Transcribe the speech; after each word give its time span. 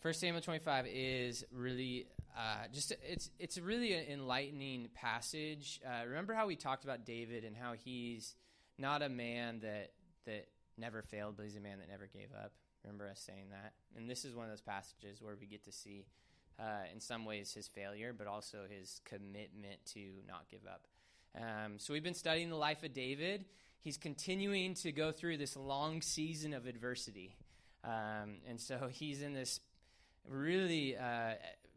First 0.00 0.20
Samuel 0.20 0.40
25 0.40 0.86
is 0.88 1.44
really 1.52 2.06
uh, 2.34 2.68
just 2.72 2.92
it's 3.06 3.30
it's 3.38 3.58
really 3.58 3.92
an 3.92 4.06
enlightening 4.10 4.88
passage. 4.94 5.78
Uh, 5.86 6.06
remember 6.06 6.32
how 6.32 6.46
we 6.46 6.56
talked 6.56 6.84
about 6.84 7.04
David 7.04 7.44
and 7.44 7.54
how 7.54 7.74
he's 7.74 8.34
not 8.78 9.02
a 9.02 9.10
man 9.10 9.60
that 9.60 9.90
that 10.24 10.46
never 10.78 11.02
failed, 11.02 11.34
but 11.36 11.44
he's 11.44 11.56
a 11.56 11.60
man 11.60 11.80
that 11.80 11.88
never 11.90 12.06
gave 12.06 12.28
up. 12.32 12.52
Remember 12.82 13.06
us 13.08 13.20
saying 13.20 13.50
that, 13.50 13.74
and 13.94 14.08
this 14.08 14.24
is 14.24 14.34
one 14.34 14.46
of 14.46 14.50
those 14.50 14.62
passages 14.62 15.20
where 15.20 15.36
we 15.38 15.46
get 15.46 15.64
to 15.64 15.72
see, 15.72 16.06
uh, 16.58 16.84
in 16.90 16.98
some 16.98 17.26
ways, 17.26 17.52
his 17.52 17.68
failure, 17.68 18.14
but 18.16 18.26
also 18.26 18.60
his 18.70 19.02
commitment 19.04 19.84
to 19.92 20.00
not 20.26 20.46
give 20.50 20.62
up. 20.66 20.86
Um, 21.36 21.78
so 21.78 21.92
we've 21.92 22.02
been 22.02 22.14
studying 22.14 22.48
the 22.48 22.56
life 22.56 22.82
of 22.82 22.94
David. 22.94 23.44
He's 23.82 23.98
continuing 23.98 24.72
to 24.76 24.92
go 24.92 25.12
through 25.12 25.36
this 25.36 25.58
long 25.58 26.00
season 26.00 26.54
of 26.54 26.64
adversity, 26.64 27.36
um, 27.84 28.38
and 28.48 28.58
so 28.58 28.88
he's 28.90 29.20
in 29.20 29.34
this 29.34 29.60
really 30.28 30.96
uh, 30.96 31.34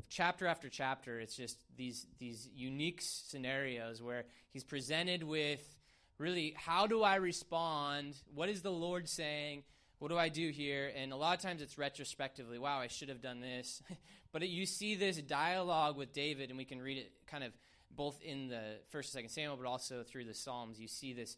chapter 0.10 0.48
after 0.48 0.70
chapter. 0.70 1.20
It's 1.20 1.36
just 1.36 1.58
these 1.76 2.06
these 2.20 2.50
unique 2.56 3.02
scenarios 3.02 4.02
where 4.02 4.26
he's 4.52 4.64
presented 4.64 5.24
with 5.24 5.76
really 6.18 6.54
how 6.58 6.88
do 6.88 7.04
I 7.04 7.16
respond? 7.16 8.16
What 8.34 8.50
is 8.50 8.62
the 8.62 8.72
Lord 8.72 9.10
saying? 9.10 9.64
What 10.00 10.10
do 10.10 10.18
I 10.18 10.30
do 10.30 10.50
here? 10.50 10.92
And 10.96 11.14
a 11.14 11.16
lot 11.16 11.36
of 11.38 11.42
times 11.42 11.62
it's 11.62 11.78
retrospectively, 11.78 12.60
wow, 12.60 12.80
I 12.80 12.88
should 12.88 13.10
have 13.10 13.22
done 13.22 13.40
this. 13.40 13.82
but 14.34 14.44
it, 14.44 14.48
you 14.48 14.66
see 14.66 14.96
this 14.96 15.18
dialogue 15.18 15.96
with 15.96 16.12
David, 16.12 16.50
and 16.50 16.58
we 16.58 16.66
can 16.66 16.82
read 16.82 16.98
it 16.98 17.12
kind 17.26 17.44
of 17.44 17.54
both 17.90 18.22
in 18.22 18.50
the 18.50 18.80
first 18.90 19.14
and 19.14 19.20
second 19.20 19.30
Samuel, 19.30 19.56
but 19.56 19.66
also 19.66 20.04
through 20.04 20.26
the 20.26 20.34
Psalms. 20.34 20.80
You 20.80 20.88
see 20.88 21.14
this 21.14 21.38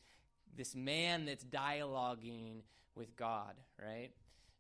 this 0.58 0.74
man 0.74 1.26
that's 1.26 1.44
dialoguing 1.44 2.62
with 2.96 3.16
God, 3.16 3.54
right? 3.80 4.12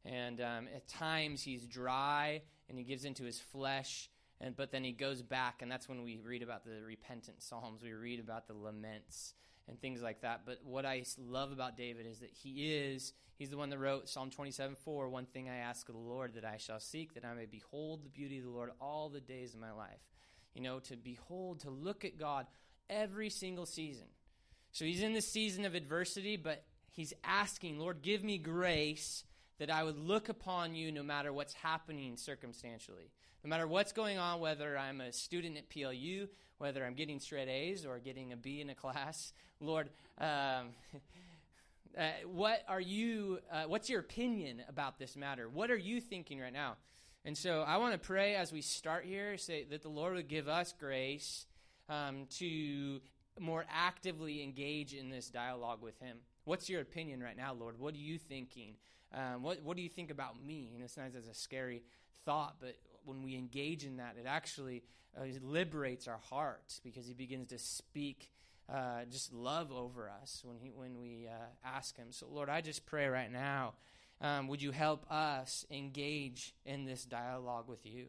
And 0.06 0.40
um, 0.40 0.68
at 0.74 0.88
times 0.88 1.42
he's 1.42 1.66
dry 1.66 2.42
and 2.70 2.78
he 2.78 2.84
gives 2.84 3.06
into 3.06 3.24
his 3.24 3.40
flesh, 3.40 4.10
and 4.40 4.56
but 4.56 4.72
then 4.72 4.84
he 4.84 4.92
goes 4.92 5.22
back, 5.22 5.62
and 5.62 5.72
that's 5.72 5.88
when 5.88 6.04
we 6.04 6.20
read 6.24 6.44
about 6.44 6.66
the 6.66 6.82
repentant 6.86 7.42
psalms. 7.42 7.82
We 7.82 7.94
read 7.94 8.20
about 8.20 8.48
the 8.48 8.54
laments 8.54 9.34
and 9.68 9.80
things 9.80 10.02
like 10.02 10.22
that. 10.22 10.42
But 10.46 10.60
what 10.64 10.86
I 10.86 11.04
love 11.18 11.52
about 11.52 11.78
David 11.78 12.06
is 12.06 12.20
that 12.20 12.32
he 12.32 12.74
is, 12.74 13.14
he's 13.38 13.50
the 13.50 13.58
one 13.58 13.70
that 13.70 13.80
wrote 13.80 14.10
Psalm 14.10 14.30
27 14.30 14.76
4. 14.84 15.10
One 15.10 15.26
thing 15.26 15.50
I 15.50 15.58
ask 15.58 15.88
of 15.90 15.96
the 15.96 16.02
Lord 16.02 16.34
that 16.36 16.46
I 16.46 16.58
shall 16.58 16.80
seek, 16.80 17.14
that 17.14 17.26
I 17.26 17.34
may 17.34 17.46
behold 17.46 18.04
the 18.04 18.10
beauty 18.10 18.38
of 18.40 18.46
the 18.46 18.52
Lord 18.52 18.72
all 18.80 19.10
the 19.10 19.22
days 19.22 19.54
of 19.54 19.60
my 19.60 19.72
life. 19.72 20.02
You 20.54 20.62
know, 20.62 20.80
to 20.80 20.96
behold, 20.96 21.62
to 21.62 21.70
look 21.70 22.06
at 22.06 22.18
God 22.18 22.48
every 22.90 23.30
single 23.30 23.66
season. 23.66 24.08
So 24.72 24.86
he's 24.86 25.04
in 25.04 25.14
the 25.14 25.22
season 25.22 25.66
of 25.66 25.76
adversity, 25.76 26.38
but 26.38 26.64
he's 26.92 27.14
asking, 27.24 27.80
Lord, 27.80 28.02
give 28.02 28.24
me 28.24 28.38
grace 28.38 29.24
that 29.60 29.70
I 29.70 29.84
would 29.84 29.98
look 29.98 30.30
upon 30.30 30.76
you 30.76 30.92
no 30.92 31.04
matter 31.04 31.32
what's 31.32 31.54
happening 31.54 32.18
circumstantially. 32.18 33.12
No 33.44 33.50
matter 33.50 33.68
what's 33.68 33.92
going 33.92 34.18
on, 34.18 34.40
whether 34.40 34.78
I'm 34.78 35.02
a 35.02 35.12
student 35.12 35.58
at 35.58 35.70
PLU, 35.70 36.28
whether 36.58 36.84
I'm 36.84 36.96
getting 36.96 37.20
straight 37.20 37.48
A's 37.48 37.86
or 37.86 38.00
getting 38.00 38.34
a 38.34 38.38
B 38.38 38.62
in 38.62 38.70
a 38.70 38.76
class, 38.76 39.34
Lord, 39.60 39.90
um, 40.20 40.28
uh, 41.98 42.10
what 42.26 42.64
are 42.68 42.82
you, 42.82 43.40
uh, 43.52 43.64
what's 43.68 43.90
your 43.90 44.00
opinion 44.00 44.64
about 44.68 44.98
this 44.98 45.16
matter? 45.16 45.48
What 45.48 45.72
are 45.72 45.78
you 45.78 46.02
thinking 46.02 46.40
right 46.40 46.54
now? 46.54 46.76
And 47.24 47.38
so 47.38 47.62
I 47.62 47.78
want 47.78 47.94
to 47.94 48.00
pray 48.00 48.36
as 48.36 48.52
we 48.52 48.62
start 48.62 49.06
here, 49.06 49.38
say 49.38 49.64
that 49.72 49.82
the 49.82 49.90
Lord 49.90 50.14
would 50.16 50.28
give 50.28 50.48
us 50.48 50.74
grace 50.78 51.46
um, 51.90 52.28
to 52.38 53.00
more 53.40 53.66
actively 53.70 54.44
engage 54.44 54.94
in 54.94 55.10
this 55.10 55.30
dialogue 55.30 55.82
with 55.82 56.00
Him. 56.00 56.18
What's 56.46 56.70
your 56.70 56.82
opinion 56.82 57.22
right 57.22 57.36
now, 57.36 57.54
Lord? 57.54 57.80
What 57.80 57.94
are 57.96 57.98
you 57.98 58.18
thinking? 58.18 58.76
Um, 59.14 59.42
what, 59.42 59.62
what 59.64 59.76
do 59.76 59.84
you 59.84 59.90
think 59.90 60.12
about 60.12 60.42
me? 60.44 60.72
And 60.74 60.84
it's 60.84 60.98
not 60.98 61.08
as 61.18 61.28
a 61.28 61.34
scary 61.34 61.84
thought, 62.24 62.56
but 62.60 62.76
when 63.04 63.24
we 63.24 63.36
engage 63.36 63.84
in 63.84 63.98
that, 63.98 64.16
it 64.20 64.26
actually 64.28 64.84
uh, 65.18 65.24
liberates 65.42 66.08
our 66.08 66.20
hearts 66.30 66.80
because 66.84 67.08
He 67.08 67.14
begins 67.14 67.50
to 67.50 67.60
speak 67.60 68.32
uh, 68.68 69.06
just 69.12 69.32
love 69.32 69.72
over 69.72 70.10
us 70.10 70.42
when, 70.44 70.58
he, 70.58 70.72
when 70.72 70.98
we 71.00 71.28
uh, 71.28 71.46
ask 71.64 71.96
Him. 71.96 72.08
So, 72.10 72.28
Lord, 72.32 72.50
I 72.50 72.62
just 72.62 72.86
pray 72.86 73.08
right 73.08 73.32
now, 73.32 73.74
um, 74.22 74.48
would 74.48 74.62
you 74.62 74.72
help 74.72 75.06
us 75.12 75.66
engage 75.70 76.56
in 76.66 76.86
this 76.86 77.06
dialogue 77.06 77.68
with 77.68 77.86
you? 77.86 78.08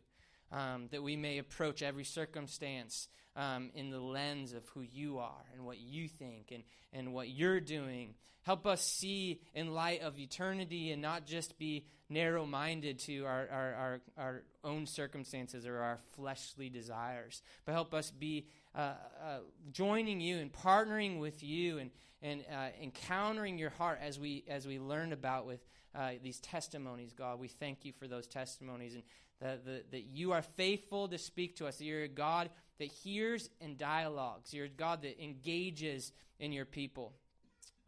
Um, 0.52 0.88
that 0.92 1.02
we 1.02 1.16
may 1.16 1.38
approach 1.38 1.82
every 1.82 2.04
circumstance 2.04 3.08
um, 3.36 3.70
in 3.74 3.90
the 3.90 4.00
lens 4.00 4.52
of 4.52 4.66
who 4.68 4.80
you 4.80 5.18
are 5.18 5.44
and 5.52 5.64
what 5.64 5.78
you 5.78 6.08
think 6.08 6.50
and, 6.52 6.62
and 6.92 7.12
what 7.12 7.28
you're 7.28 7.60
doing. 7.60 8.14
Help 8.42 8.64
us 8.66 8.86
see 8.86 9.40
in 9.54 9.74
light 9.74 10.02
of 10.02 10.18
eternity 10.18 10.92
and 10.92 11.02
not 11.02 11.26
just 11.26 11.58
be 11.58 11.84
narrow 12.08 12.46
minded 12.46 13.00
to 13.00 13.24
our, 13.24 13.48
our, 13.50 13.74
our, 13.74 14.00
our, 14.16 14.42
own 14.62 14.86
circumstances 14.86 15.66
or 15.66 15.78
our 15.78 15.98
fleshly 16.14 16.68
desires, 16.68 17.42
but 17.64 17.72
help 17.72 17.92
us 17.94 18.10
be 18.10 18.46
uh, 18.74 18.94
uh, 19.24 19.38
joining 19.72 20.20
you 20.20 20.38
and 20.38 20.52
partnering 20.52 21.18
with 21.20 21.42
you 21.42 21.78
and, 21.78 21.90
and 22.22 22.44
uh, 22.52 22.68
encountering 22.82 23.58
your 23.58 23.70
heart 23.70 23.98
as 24.02 24.18
we, 24.18 24.44
as 24.48 24.66
we 24.66 24.78
learn 24.78 25.12
about 25.12 25.46
with 25.46 25.64
uh, 25.94 26.10
these 26.22 26.38
testimonies, 26.40 27.12
God. 27.12 27.38
We 27.38 27.48
thank 27.48 27.84
you 27.84 27.92
for 27.92 28.06
those 28.06 28.26
testimonies 28.26 28.94
and 28.94 29.02
that, 29.40 29.90
that 29.90 30.04
you 30.04 30.32
are 30.32 30.42
faithful 30.42 31.08
to 31.08 31.18
speak 31.18 31.56
to 31.56 31.66
us. 31.66 31.78
That 31.78 31.84
you're 31.84 32.04
a 32.04 32.08
God 32.08 32.50
that 32.78 32.88
hears 32.88 33.50
and 33.60 33.76
dialogues. 33.76 34.52
You're 34.52 34.66
a 34.66 34.70
God 34.70 35.02
that 35.02 35.22
engages 35.22 36.12
in 36.38 36.52
your 36.52 36.64
people. 36.64 37.12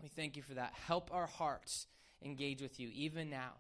We 0.03 0.09
thank 0.09 0.37
you 0.37 0.43
for 0.43 0.55
that. 0.55 0.75
Help 0.87 1.11
our 1.13 1.27
hearts 1.27 1.87
engage 2.23 2.63
with 2.63 2.79
you 2.79 2.89
even 2.93 3.31
now. 3.31 3.53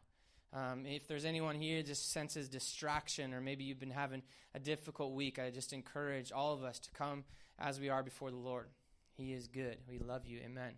Um, 0.53 0.87
if 0.87 1.07
there's 1.07 1.25
anyone 1.25 1.57
here 1.57 1.83
just 1.83 2.11
senses 2.11 2.49
distraction, 2.49 3.35
or 3.35 3.41
maybe 3.41 3.65
you've 3.65 3.81
been 3.81 3.91
having 3.91 4.23
a 4.55 4.59
difficult 4.59 5.13
week, 5.13 5.39
I 5.39 5.51
just 5.51 5.73
encourage 5.73 6.33
all 6.33 6.55
of 6.55 6.65
us 6.65 6.79
to 6.79 6.91
come 6.93 7.25
as 7.59 7.79
we 7.79 7.91
are 7.91 8.03
before 8.03 8.31
the 8.31 8.37
Lord. 8.37 8.69
He 9.15 9.33
is 9.33 9.47
good. 9.49 9.77
We 9.91 9.99
love 9.99 10.27
you. 10.27 10.39
Amen. 10.45 10.73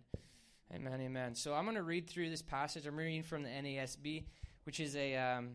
Amen. 0.73 1.01
Amen. 1.01 1.35
So 1.35 1.53
I'm 1.53 1.63
going 1.65 1.75
to 1.75 1.83
read 1.83 2.09
through 2.09 2.29
this 2.29 2.41
passage. 2.41 2.85
I'm 2.85 2.97
reading 2.97 3.23
from 3.23 3.43
the 3.43 3.49
NASB, 3.49 4.25
which 4.63 4.79
is 4.79 4.95
a 4.95 5.15
um, 5.15 5.51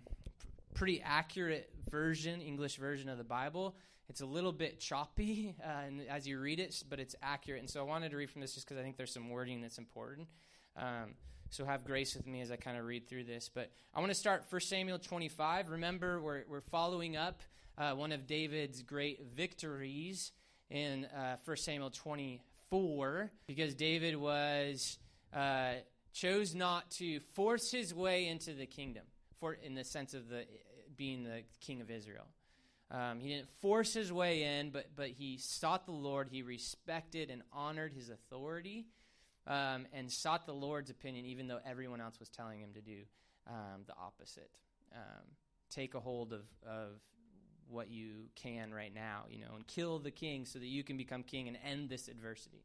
pretty 0.77 1.01
accurate 1.03 1.71
version, 1.91 2.43
English 2.43 2.77
version 2.77 3.09
of 3.09 3.17
the 3.17 3.25
Bible. 3.25 3.75
It's 4.11 4.21
a 4.21 4.27
little 4.27 4.53
bit 4.53 4.79
choppy 4.79 5.55
uh, 5.65 6.03
as 6.11 6.29
you 6.29 6.39
read 6.39 6.61
it, 6.61 6.85
but 6.89 7.01
it's 7.01 7.17
accurate. 7.23 7.61
And 7.61 7.69
so 7.69 7.81
I 7.81 7.85
wanted 7.85 8.11
to 8.11 8.17
read 8.17 8.31
from 8.31 8.43
this 8.43 8.55
just 8.55 8.69
because 8.69 8.79
I 8.79 8.85
think 8.85 8.99
there's 8.99 9.13
some 9.13 9.31
wording 9.31 9.63
that's 9.63 9.79
important. 9.79 10.29
Um, 10.77 11.15
so 11.49 11.65
have 11.65 11.85
grace 11.85 12.15
with 12.15 12.27
me 12.27 12.43
as 12.43 12.51
I 12.51 12.57
kind 12.57 12.77
of 12.77 12.85
read 12.85 13.09
through 13.09 13.25
this. 13.25 13.51
But 13.53 13.71
I 13.95 14.01
want 14.01 14.11
to 14.11 14.15
start 14.15 14.45
1 14.51 14.61
Samuel 14.61 14.99
25. 14.99 15.71
Remember, 15.71 16.21
we're, 16.21 16.45
we're 16.47 16.61
following 16.61 17.17
up 17.17 17.41
uh, 17.79 17.93
one 17.93 18.13
of 18.13 18.27
David's 18.27 18.83
great 18.83 19.25
victories 19.35 20.33
in 20.69 21.07
uh, 21.07 21.37
1 21.43 21.57
Samuel 21.57 21.91
24 21.91 23.31
because 23.47 23.75
David 23.75 24.17
was 24.17 24.99
uh, 25.33 25.75
chose 26.13 26.55
not 26.55 26.91
to 26.93 27.21
force 27.35 27.71
his 27.71 27.95
way 27.95 28.29
into 28.29 28.53
the 28.53 28.67
kingdom 28.67 29.05
for 29.41 29.55
in 29.55 29.75
the 29.75 29.85
sense 29.85 30.15
of 30.15 30.29
the 30.29 30.45
being 30.97 31.25
the 31.25 31.43
king 31.61 31.81
of 31.81 31.91
Israel. 31.91 32.27
Um, 32.91 33.19
he 33.19 33.29
didn't 33.29 33.49
force 33.61 33.93
his 33.93 34.13
way 34.13 34.59
in, 34.59 34.71
but 34.71 34.95
but 34.95 35.09
he 35.09 35.39
sought 35.39 35.87
the 35.87 35.93
Lord. 35.93 36.29
He 36.31 36.43
respected 36.43 37.31
and 37.31 37.43
honored 37.53 37.93
his 37.93 38.11
authority, 38.11 38.87
um, 39.47 39.87
and 39.93 40.11
sought 40.11 40.47
the 40.47 40.55
Lord's 40.55 40.91
opinion, 40.91 41.27
even 41.27 41.49
though 41.49 41.59
everyone 41.67 42.01
else 42.01 42.21
was 42.21 42.29
telling 42.29 42.61
him 42.61 42.71
to 42.75 42.81
do 42.81 42.99
um, 43.49 43.83
the 43.87 43.95
opposite. 44.01 44.51
Um, 44.95 45.25
take 45.69 45.95
a 45.95 46.01
hold 46.01 46.33
of 46.33 46.45
of 46.65 47.01
what 47.69 47.91
you 47.91 48.29
can 48.37 48.73
right 48.73 48.95
now, 48.95 49.25
you 49.29 49.41
know, 49.41 49.57
and 49.57 49.67
kill 49.67 49.99
the 49.99 50.13
king 50.13 50.45
so 50.45 50.61
that 50.61 50.67
you 50.67 50.85
can 50.85 50.97
become 50.97 51.25
king 51.25 51.49
and 51.49 51.59
end 51.65 51.89
this 51.89 52.07
adversity. 52.07 52.63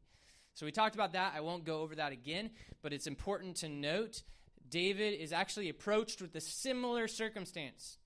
So 0.54 0.66
we 0.66 0.70
talked 0.70 0.94
about 0.94 1.12
that. 1.14 1.32
I 1.34 1.40
won't 1.40 1.64
go 1.64 1.80
over 1.80 1.96
that 1.96 2.12
again, 2.12 2.50
but 2.82 2.92
it's 2.92 3.06
important 3.06 3.56
to 3.56 3.68
note 3.68 4.22
David 4.68 5.14
is 5.14 5.32
actually 5.32 5.68
approached 5.68 6.22
with 6.22 6.34
a 6.36 6.40
similar 6.40 7.08
circumstance 7.08 7.98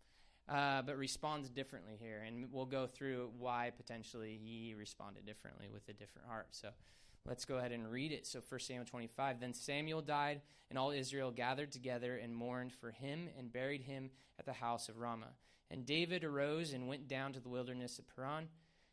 uh, 0.48 0.82
but 0.82 0.96
responds 0.96 1.48
differently 1.48 1.96
here. 2.00 2.22
And 2.26 2.46
we'll 2.52 2.66
go 2.66 2.86
through 2.86 3.30
why 3.38 3.72
potentially 3.76 4.38
he 4.42 4.74
responded 4.74 5.26
differently 5.26 5.68
with 5.72 5.88
a 5.88 5.92
different 5.92 6.28
heart. 6.28 6.48
So 6.50 6.68
let's 7.26 7.44
go 7.44 7.56
ahead 7.56 7.72
and 7.72 7.90
read 7.90 8.12
it. 8.12 8.26
So 8.26 8.40
1 8.48 8.60
Samuel 8.60 8.84
25. 8.84 9.40
Then 9.40 9.54
Samuel 9.54 10.02
died, 10.02 10.40
and 10.70 10.78
all 10.78 10.90
Israel 10.90 11.30
gathered 11.30 11.72
together 11.72 12.16
and 12.16 12.34
mourned 12.34 12.72
for 12.72 12.90
him 12.90 13.28
and 13.38 13.52
buried 13.52 13.82
him 13.82 14.10
at 14.38 14.46
the 14.46 14.52
house 14.52 14.88
of 14.88 14.98
Ramah. 14.98 15.32
And 15.70 15.84
David 15.84 16.22
arose 16.22 16.72
and 16.72 16.86
went 16.88 17.08
down 17.08 17.32
to 17.32 17.40
the 17.40 17.48
wilderness 17.48 17.98
of 17.98 18.04
Paran. 18.14 18.48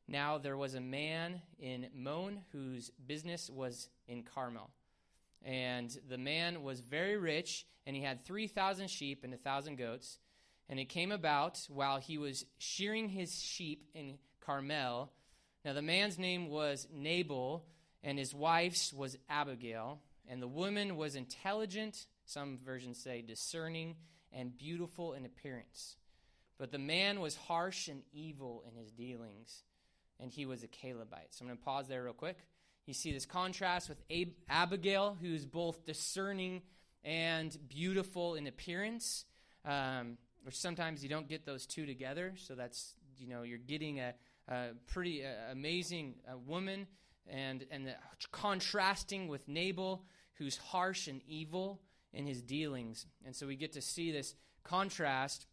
Now 0.07 0.37
there 0.37 0.57
was 0.57 0.73
a 0.73 0.81
man 0.81 1.41
in 1.59 1.87
Maon 1.95 2.41
whose 2.51 2.89
business 3.05 3.49
was 3.49 3.89
in 4.07 4.23
Carmel. 4.23 4.71
And 5.45 5.95
the 6.09 6.17
man 6.17 6.63
was 6.63 6.79
very 6.79 7.17
rich, 7.17 7.65
and 7.85 7.95
he 7.95 8.01
had 8.01 8.25
3,000 8.25 8.89
sheep 8.89 9.23
and 9.23 9.33
a 9.33 9.37
1,000 9.37 9.77
goats. 9.77 10.19
And 10.69 10.79
it 10.79 10.85
came 10.85 11.11
about 11.11 11.59
while 11.69 11.99
he 11.99 12.17
was 12.17 12.45
shearing 12.57 13.09
his 13.09 13.41
sheep 13.41 13.85
in 13.93 14.17
Carmel. 14.39 15.11
Now, 15.65 15.73
the 15.73 15.81
man's 15.81 16.17
name 16.17 16.49
was 16.49 16.87
Nabal, 16.93 17.65
and 18.03 18.17
his 18.17 18.33
wife's 18.33 18.93
was 18.93 19.17
Abigail. 19.29 19.99
And 20.27 20.41
the 20.41 20.47
woman 20.47 20.95
was 20.95 21.15
intelligent, 21.15 22.05
some 22.25 22.59
versions 22.63 22.97
say 22.97 23.21
discerning, 23.21 23.95
and 24.31 24.57
beautiful 24.57 25.13
in 25.13 25.25
appearance. 25.25 25.97
But 26.57 26.71
the 26.71 26.79
man 26.79 27.19
was 27.19 27.35
harsh 27.35 27.87
and 27.87 28.03
evil 28.13 28.63
in 28.67 28.75
his 28.75 28.91
dealings, 28.91 29.63
and 30.19 30.31
he 30.31 30.45
was 30.45 30.63
a 30.63 30.67
Calebite. 30.67 31.33
So 31.33 31.43
I'm 31.43 31.47
going 31.47 31.57
to 31.57 31.63
pause 31.63 31.87
there 31.87 32.03
real 32.03 32.13
quick. 32.13 32.37
You 32.85 32.93
see 32.93 33.11
this 33.11 33.25
contrast 33.25 33.89
with 33.89 34.01
Ab- 34.09 34.35
Abigail, 34.49 35.17
who's 35.21 35.45
both 35.45 35.85
discerning 35.85 36.61
and 37.03 37.55
beautiful 37.67 38.35
in 38.35 38.47
appearance, 38.47 39.25
um, 39.65 40.17
which 40.43 40.55
sometimes 40.55 41.03
you 41.03 41.09
don't 41.09 41.27
get 41.27 41.45
those 41.45 41.65
two 41.65 41.85
together. 41.85 42.33
So 42.37 42.55
that's, 42.55 42.93
you 43.17 43.27
know, 43.27 43.43
you're 43.43 43.57
getting 43.57 43.99
a, 43.99 44.13
a 44.47 44.69
pretty 44.87 45.25
uh, 45.25 45.51
amazing 45.51 46.15
uh, 46.31 46.37
woman, 46.37 46.87
and, 47.27 47.65
and 47.71 47.87
the, 47.87 47.95
contrasting 48.31 49.27
with 49.27 49.47
Nabal, 49.47 50.03
who's 50.37 50.57
harsh 50.57 51.07
and 51.07 51.21
evil 51.27 51.81
in 52.13 52.25
his 52.25 52.41
dealings. 52.41 53.05
And 53.25 53.35
so 53.35 53.47
we 53.47 53.55
get 53.55 53.73
to 53.73 53.81
see 53.81 54.11
this 54.11 54.35
contrast, 54.63 55.47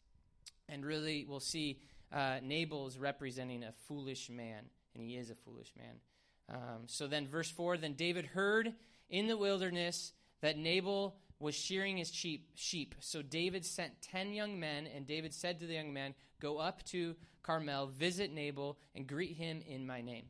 and 0.69 0.85
really 0.85 1.25
we'll 1.29 1.41
see 1.41 1.81
uh, 2.13 2.39
Nabal 2.43 2.87
is 2.87 2.99
representing 2.99 3.63
a 3.63 3.73
foolish 3.87 4.29
man, 4.29 4.65
and 4.95 5.03
he 5.03 5.17
is 5.17 5.31
a 5.31 5.35
foolish 5.35 5.73
man. 5.77 5.97
Um, 6.53 6.83
so 6.87 7.07
then, 7.07 7.29
verse 7.29 7.51
4 7.51 7.77
Then 7.77 7.95
David 7.95 8.27
heard 8.27 8.75
in 9.09 9.29
the 9.29 9.37
wilderness 9.37 10.13
that 10.41 10.59
Nabal 10.59 11.17
was 11.41 11.55
shearing 11.55 11.97
his 11.97 12.13
sheep, 12.13 12.51
sheep. 12.55 12.95
So 13.01 13.23
David 13.23 13.65
sent 13.65 14.03
ten 14.03 14.33
young 14.33 14.61
men, 14.61 14.87
and 14.87 15.07
David 15.07 15.35
said 15.35 15.59
to 15.61 15.67
the 15.67 15.75
young 15.75 15.93
men, 15.93 16.15
Go 16.41 16.59
up 16.59 16.85
to 16.87 17.17
Carmel, 17.43 17.89
visit 17.89 18.33
Nabal, 18.33 18.79
and 18.95 19.07
greet 19.07 19.37
him 19.37 19.63
in 19.67 19.87
my 19.87 20.03
name. 20.03 20.27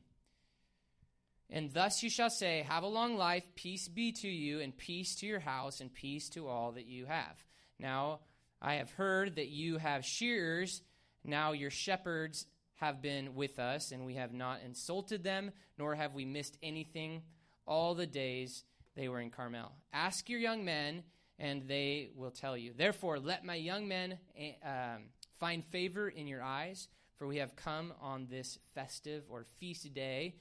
And 1.51 1.73
thus 1.75 2.03
you 2.05 2.11
shall 2.11 2.31
say, 2.31 2.65
Have 2.69 2.85
a 2.85 2.89
long 2.89 3.17
life, 3.17 3.45
peace 3.57 3.89
be 3.89 4.13
to 4.13 4.29
you, 4.29 4.61
and 4.61 4.77
peace 4.77 5.17
to 5.17 5.27
your 5.27 5.41
house, 5.41 5.81
and 5.81 5.93
peace 5.93 6.29
to 6.31 6.47
all 6.47 6.73
that 6.73 6.87
you 6.87 7.07
have. 7.07 7.37
Now 7.79 8.21
I 8.63 8.75
have 8.75 8.93
heard 8.93 9.35
that 9.35 9.49
you 9.49 9.79
have 9.79 10.05
shearers. 10.05 10.81
Now 11.25 11.53
your 11.53 11.71
shepherds 11.71 12.47
have 12.75 13.03
been 13.03 13.35
with 13.35 13.59
us, 13.59 13.91
and 13.91 14.07
we 14.07 14.15
have 14.15 14.33
not 14.33 14.61
insulted 14.65 15.25
them, 15.25 15.51
nor 15.77 15.97
have 15.97 16.15
we 16.15 16.25
missed 16.25 16.57
anything 16.63 17.23
all 17.67 17.95
the 17.95 18.07
days 18.07 18.65
they 19.01 19.09
were 19.09 19.21
in 19.21 19.31
Carmel. 19.31 19.73
Ask 19.95 20.29
your 20.29 20.39
young 20.39 20.63
men, 20.63 21.05
and 21.39 21.67
they 21.67 22.11
will 22.15 22.31
tell 22.31 22.55
you. 22.55 22.75
Therefore, 22.77 23.19
let 23.19 23.47
my 23.47 23.55
young 23.55 23.89
men 23.89 24.19
eh, 24.39 24.53
um, 24.63 25.05
find 25.39 25.65
favor 25.65 26.07
in 26.07 26.27
your 26.27 26.43
eyes, 26.43 26.87
for 27.17 27.27
we 27.27 27.39
have 27.39 27.57
come 27.57 27.95
on 28.03 28.27
this 28.31 28.59
festive 28.75 29.25
or 29.31 29.47
feast 29.59 29.95
day 29.95 30.35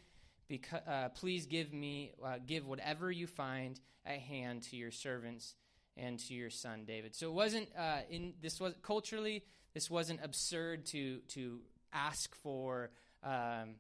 because, 0.50 0.82
uh, 0.86 1.08
please 1.16 1.46
give 1.46 1.72
me 1.72 2.12
uh, 2.22 2.36
give 2.46 2.68
whatever 2.68 3.10
you 3.10 3.28
find 3.28 3.80
at 4.06 4.20
hand 4.20 4.64
to 4.64 4.76
your 4.76 4.92
servants 4.92 5.56
and 5.96 6.20
to 6.20 6.34
your 6.34 6.50
son 6.50 6.84
David. 6.86 7.16
So 7.16 7.30
it 7.30 7.34
wasn't 7.34 7.70
uh, 7.78 8.00
in 8.10 8.34
this 8.42 8.60
was 8.60 8.74
culturally 8.82 9.46
this 9.74 9.90
wasn't 9.90 10.20
absurd 10.22 10.86
to 10.88 11.20
to 11.30 11.60
ask 11.94 12.36
for 12.36 12.92
um, 13.24 13.76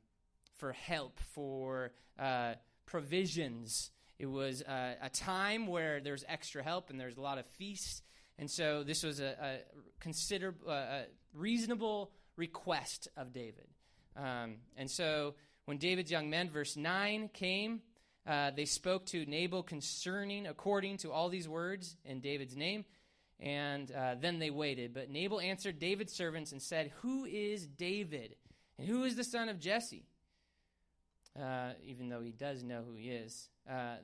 for 0.55 0.71
help 0.71 1.19
for 1.35 1.91
uh, 2.17 2.53
provisions. 2.85 3.91
It 4.19 4.27
was 4.27 4.61
uh, 4.61 4.95
a 5.01 5.09
time 5.09 5.65
where 5.65 6.01
there's 6.01 6.25
extra 6.27 6.61
help 6.61 6.89
and 6.89 6.99
there's 6.99 7.17
a 7.17 7.21
lot 7.21 7.37
of 7.37 7.45
feasts, 7.57 8.01
and 8.37 8.51
so 8.51 8.83
this 8.83 9.01
was 9.01 9.21
a, 9.21 9.35
a 9.41 9.57
consider 9.99 10.53
uh, 10.67 10.71
a 10.71 11.03
reasonable 11.33 12.11
request 12.35 13.07
of 13.15 13.33
David. 13.33 13.67
Um, 14.17 14.57
and 14.75 14.91
so 14.91 15.35
when 15.65 15.77
David's 15.77 16.11
young 16.11 16.29
men, 16.29 16.49
verse 16.49 16.75
9, 16.75 17.29
came, 17.33 17.81
uh, 18.27 18.51
they 18.51 18.65
spoke 18.65 19.05
to 19.07 19.25
Nabal 19.25 19.63
concerning, 19.63 20.47
according 20.47 20.97
to 20.97 21.11
all 21.11 21.29
these 21.29 21.47
words 21.47 21.95
in 22.03 22.19
David's 22.19 22.55
name, 22.55 22.85
and 23.39 23.91
uh, 23.91 24.15
then 24.19 24.39
they 24.39 24.49
waited. 24.49 24.93
But 24.93 25.09
Nabal 25.09 25.39
answered 25.39 25.79
David's 25.79 26.13
servants 26.13 26.51
and 26.51 26.61
said, 26.61 26.91
Who 27.01 27.25
is 27.25 27.65
David? 27.65 28.35
And 28.77 28.87
who 28.87 29.03
is 29.03 29.15
the 29.15 29.23
son 29.23 29.49
of 29.49 29.59
Jesse? 29.59 30.05
Uh, 31.39 31.71
even 31.85 32.09
though 32.09 32.21
he 32.21 32.31
does 32.31 32.63
know 32.63 32.83
who 32.85 32.95
he 32.95 33.09
is. 33.09 33.49
Uh, 33.69 33.97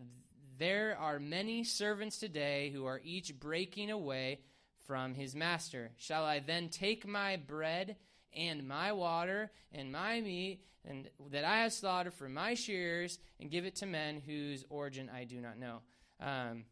there 0.58 0.98
are 1.00 1.20
many 1.20 1.64
servants 1.64 2.18
today 2.18 2.70
who 2.70 2.86
are 2.86 3.02
each 3.04 3.38
breaking 3.40 3.90
away 3.90 4.40
from 4.86 5.16
his 5.16 5.36
master. 5.36 5.92
Shall 5.98 6.24
I 6.24 6.40
then 6.40 6.70
take 6.70 7.08
my 7.08 7.38
bread 7.38 7.96
and 8.32 8.68
my 8.68 8.92
water 8.92 9.52
and 9.72 9.92
my 9.92 10.22
meat 10.22 10.62
and 10.88 11.10
that 11.32 11.44
I 11.44 11.64
have 11.64 11.74
slaughtered 11.74 12.14
for 12.14 12.30
my 12.30 12.54
shears 12.54 13.18
and 13.40 13.50
give 13.50 13.66
it 13.66 13.76
to 13.78 13.86
men 13.86 14.22
whose 14.24 14.64
origin 14.70 15.10
I 15.14 15.24
do 15.24 15.42
not 15.42 15.58
know. 15.58 15.82
Um, 16.20 16.66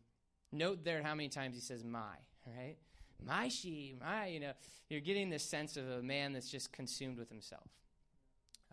note 0.52 0.84
there 0.84 1.02
how 1.02 1.16
many 1.16 1.30
times 1.30 1.56
he 1.56 1.62
says 1.62 1.84
my, 1.84 2.16
right? 2.46 2.76
My 3.26 3.48
sheep, 3.48 4.02
my, 4.02 4.28
you 4.28 4.40
know, 4.40 4.52
you're 4.90 5.02
getting 5.02 5.30
this 5.30 5.44
sense 5.44 5.78
of 5.78 5.90
a 5.90 6.04
man 6.04 6.34
that's 6.34 6.50
just 6.50 6.72
consumed 6.72 7.18
with 7.18 7.30
himself. 7.30 7.68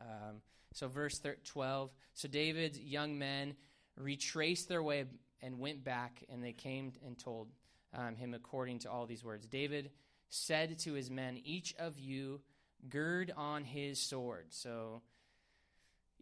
Um, 0.00 0.42
so, 0.72 0.88
verse 0.88 1.20
12 1.44 1.90
So 2.14 2.28
David's 2.28 2.78
young 2.78 3.18
men 3.18 3.54
retraced 4.00 4.68
their 4.68 4.82
way 4.82 5.04
and 5.42 5.58
went 5.58 5.84
back, 5.84 6.22
and 6.28 6.42
they 6.42 6.52
came 6.52 6.92
and 7.04 7.18
told 7.18 7.48
um, 7.94 8.16
him 8.16 8.34
according 8.34 8.80
to 8.80 8.90
all 8.90 9.06
these 9.06 9.24
words. 9.24 9.46
David 9.46 9.90
said 10.28 10.78
to 10.80 10.92
his 10.92 11.10
men, 11.10 11.40
Each 11.44 11.74
of 11.78 11.98
you 11.98 12.40
gird 12.88 13.32
on 13.36 13.64
his 13.64 14.00
sword. 14.00 14.46
So 14.50 15.02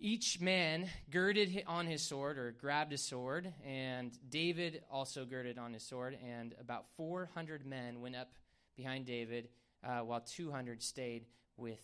each 0.00 0.40
man 0.40 0.88
girded 1.10 1.64
on 1.66 1.86
his 1.86 2.02
sword 2.02 2.38
or 2.38 2.52
grabbed 2.52 2.92
a 2.92 2.98
sword, 2.98 3.52
and 3.66 4.16
David 4.30 4.82
also 4.90 5.24
girded 5.24 5.58
on 5.58 5.72
his 5.72 5.82
sword, 5.82 6.16
and 6.24 6.54
about 6.60 6.86
400 6.96 7.66
men 7.66 8.00
went 8.00 8.16
up 8.16 8.32
behind 8.76 9.06
David, 9.06 9.48
uh, 9.84 10.00
while 10.00 10.20
200 10.20 10.82
stayed 10.82 11.26
with 11.56 11.80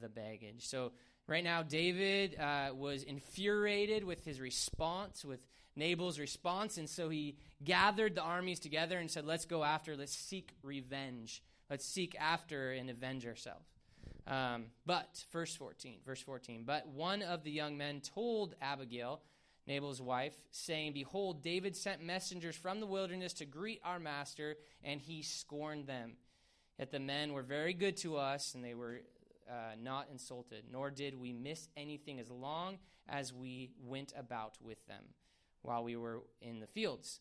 the 0.00 0.08
baggage. 0.08 0.66
So, 0.66 0.92
right 1.28 1.44
now, 1.44 1.62
David 1.62 2.36
uh, 2.38 2.70
was 2.74 3.04
infuriated 3.04 4.02
with 4.02 4.24
his 4.24 4.40
response, 4.40 5.24
with 5.24 5.40
Nabal's 5.76 6.18
response, 6.18 6.76
and 6.78 6.88
so 6.88 7.08
he 7.08 7.36
gathered 7.62 8.16
the 8.16 8.22
armies 8.22 8.58
together 8.58 8.98
and 8.98 9.08
said, 9.08 9.24
Let's 9.24 9.44
go 9.44 9.62
after, 9.62 9.96
let's 9.96 10.16
seek 10.16 10.50
revenge. 10.62 11.42
Let's 11.70 11.84
seek 11.84 12.16
after 12.18 12.72
and 12.72 12.90
avenge 12.90 13.26
ourselves. 13.26 13.66
Um, 14.26 14.66
but, 14.84 15.24
verse 15.32 15.54
14, 15.54 16.00
verse 16.04 16.20
14, 16.20 16.64
but 16.66 16.86
one 16.88 17.22
of 17.22 17.44
the 17.44 17.50
young 17.50 17.78
men 17.78 18.00
told 18.00 18.54
Abigail, 18.60 19.22
Nabal's 19.66 20.02
wife, 20.02 20.34
saying, 20.50 20.92
Behold, 20.92 21.42
David 21.42 21.76
sent 21.76 22.02
messengers 22.02 22.56
from 22.56 22.80
the 22.80 22.86
wilderness 22.86 23.34
to 23.34 23.44
greet 23.44 23.80
our 23.84 23.98
master, 23.98 24.56
and 24.82 25.00
he 25.00 25.22
scorned 25.22 25.86
them. 25.86 26.12
Yet 26.78 26.90
the 26.90 27.00
men 27.00 27.32
were 27.32 27.42
very 27.42 27.74
good 27.74 27.96
to 27.98 28.16
us, 28.16 28.54
and 28.54 28.64
they 28.64 28.74
were 28.74 29.00
uh, 29.48 29.74
not 29.80 30.08
insulted, 30.10 30.64
nor 30.70 30.90
did 30.90 31.18
we 31.18 31.32
miss 31.32 31.68
anything 31.76 32.20
as 32.20 32.30
long 32.30 32.78
as 33.08 33.32
we 33.32 33.70
went 33.82 34.12
about 34.16 34.58
with 34.60 34.86
them 34.86 35.04
while 35.62 35.82
we 35.82 35.96
were 35.96 36.22
in 36.40 36.60
the 36.60 36.66
fields. 36.66 37.20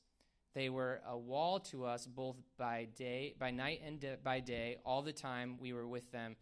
They 0.53 0.69
were 0.69 1.01
a 1.07 1.17
wall 1.17 1.59
to 1.71 1.85
us 1.85 2.07
both 2.07 2.37
by 2.57 2.87
day, 2.95 3.35
by 3.37 3.51
night 3.51 3.81
and 3.85 4.03
by 4.23 4.39
day, 4.39 4.77
all 4.85 5.01
the 5.01 5.13
time 5.13 5.57
we 5.59 5.73
were 5.73 5.87
with 5.87 6.11
them 6.11 6.35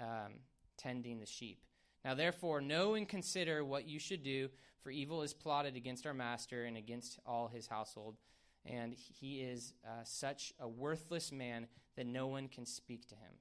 um, 0.00 0.34
tending 0.76 1.18
the 1.18 1.26
sheep. 1.26 1.58
Now, 2.04 2.14
therefore, 2.14 2.60
know 2.60 2.94
and 2.94 3.08
consider 3.08 3.64
what 3.64 3.88
you 3.88 3.98
should 3.98 4.22
do, 4.22 4.48
for 4.80 4.90
evil 4.90 5.22
is 5.22 5.34
plotted 5.34 5.74
against 5.74 6.06
our 6.06 6.14
master 6.14 6.64
and 6.64 6.76
against 6.76 7.18
all 7.26 7.48
his 7.48 7.66
household. 7.66 8.16
And 8.64 8.94
he 8.94 9.40
is 9.40 9.74
uh, 9.84 10.04
such 10.04 10.52
a 10.60 10.68
worthless 10.68 11.32
man 11.32 11.66
that 11.96 12.06
no 12.06 12.28
one 12.28 12.46
can 12.46 12.66
speak 12.66 13.08
to 13.08 13.14
him. 13.16 13.32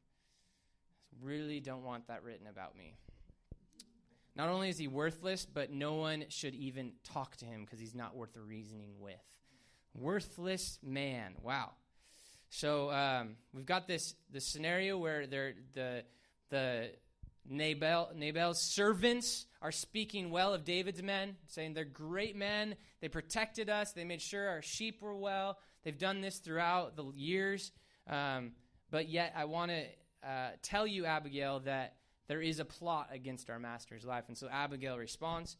Really 1.21 1.59
don't 1.59 1.83
want 1.83 2.07
that 2.07 2.23
written 2.23 2.47
about 2.47 2.77
me. 2.77 2.95
Not 4.35 4.49
only 4.49 4.69
is 4.69 4.77
he 4.77 4.87
worthless, 4.87 5.45
but 5.45 5.71
no 5.71 5.93
one 5.93 6.25
should 6.29 6.55
even 6.55 6.91
talk 7.03 7.37
to 7.37 7.45
him 7.45 7.61
because 7.63 7.79
he's 7.79 7.95
not 7.95 8.15
worth 8.15 8.35
reasoning 8.35 8.95
with. 8.99 9.15
Worthless 9.93 10.77
man. 10.83 11.35
Wow. 11.41 11.71
So 12.49 12.91
um, 12.91 13.37
we've 13.53 13.65
got 13.65 13.87
this, 13.87 14.15
this 14.31 14.45
scenario 14.45 14.97
where 14.97 15.25
the 15.25 16.03
the 16.49 16.91
Nabal, 17.47 18.09
Nabal's 18.15 18.61
servants 18.61 19.45
are 19.61 19.71
speaking 19.71 20.31
well 20.31 20.53
of 20.53 20.63
David's 20.63 21.01
men, 21.01 21.35
saying 21.47 21.73
they're 21.73 21.85
great 21.85 22.35
men. 22.35 22.75
They 23.01 23.07
protected 23.07 23.69
us. 23.69 23.91
They 23.91 24.03
made 24.03 24.21
sure 24.21 24.47
our 24.47 24.61
sheep 24.61 25.01
were 25.01 25.15
well. 25.15 25.57
They've 25.83 25.97
done 25.97 26.21
this 26.21 26.37
throughout 26.39 26.95
the 26.95 27.05
years. 27.15 27.71
Um, 28.07 28.53
but 28.91 29.09
yet, 29.09 29.33
I 29.35 29.45
want 29.45 29.71
to 29.71 29.83
uh, 30.25 30.51
tell 30.61 30.87
you, 30.87 31.05
Abigail, 31.05 31.59
that 31.61 31.95
there 32.27 32.41
is 32.41 32.59
a 32.59 32.65
plot 32.65 33.09
against 33.11 33.49
our 33.49 33.59
master's 33.59 34.03
life. 34.03 34.25
And 34.27 34.37
so 34.37 34.47
Abigail 34.49 34.97
responds. 34.97 35.57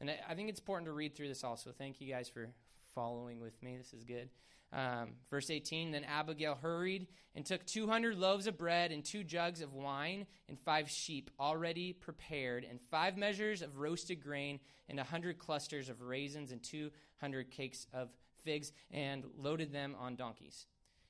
And 0.00 0.10
I, 0.28 0.34
think 0.34 0.48
it's 0.48 0.60
important 0.60 0.86
to 0.86 0.92
read 0.92 1.14
through 1.14 1.28
this 1.28 1.44
also. 1.44 1.70
Thank 1.76 2.00
you 2.00 2.12
guys 2.12 2.28
for 2.28 2.48
following 2.94 3.40
with 3.40 3.62
me. 3.62 3.76
This 3.76 3.92
is 3.92 4.04
good. 4.04 4.28
Um, 4.72 5.12
verse 5.30 5.48
18 5.48 5.92
Then 5.92 6.04
Abigail 6.04 6.58
hurried 6.60 7.06
and 7.34 7.46
took 7.46 7.64
200 7.66 8.16
loaves 8.16 8.46
of 8.46 8.58
bread 8.58 8.92
and 8.92 9.04
two 9.04 9.22
jugs 9.22 9.60
of 9.60 9.74
wine 9.74 10.26
and 10.48 10.58
five 10.58 10.90
sheep 10.90 11.30
already 11.38 11.92
prepared, 11.92 12.66
and 12.68 12.80
five 12.80 13.16
measures 13.16 13.62
of 13.62 13.78
roasted 13.78 14.22
grain 14.22 14.58
and 14.88 14.98
a 14.98 15.02
100 15.02 15.38
clusters 15.38 15.88
of 15.88 16.02
raisins 16.02 16.52
and 16.52 16.62
200 16.62 17.50
cakes 17.50 17.86
of 17.92 18.08
figs, 18.42 18.72
and 18.90 19.24
loaded 19.36 19.72
them 19.72 19.96
on 19.98 20.14
donkeys. 20.14 20.66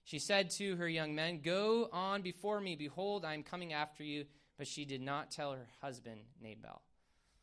She 0.06 0.20
said 0.20 0.50
to 0.50 0.76
her 0.76 0.88
young 0.88 1.16
men, 1.16 1.40
Go 1.42 1.88
on 1.92 2.22
before 2.22 2.60
me. 2.60 2.76
Behold, 2.76 3.25
I 3.25 3.34
am 3.34 3.42
coming 3.42 3.72
after 3.72 4.04
you. 4.04 4.25
But 4.56 4.68
she 4.68 4.84
did 4.84 5.02
not 5.02 5.32
tell 5.32 5.52
her 5.52 5.66
husband, 5.82 6.20
Nabal. 6.40 6.80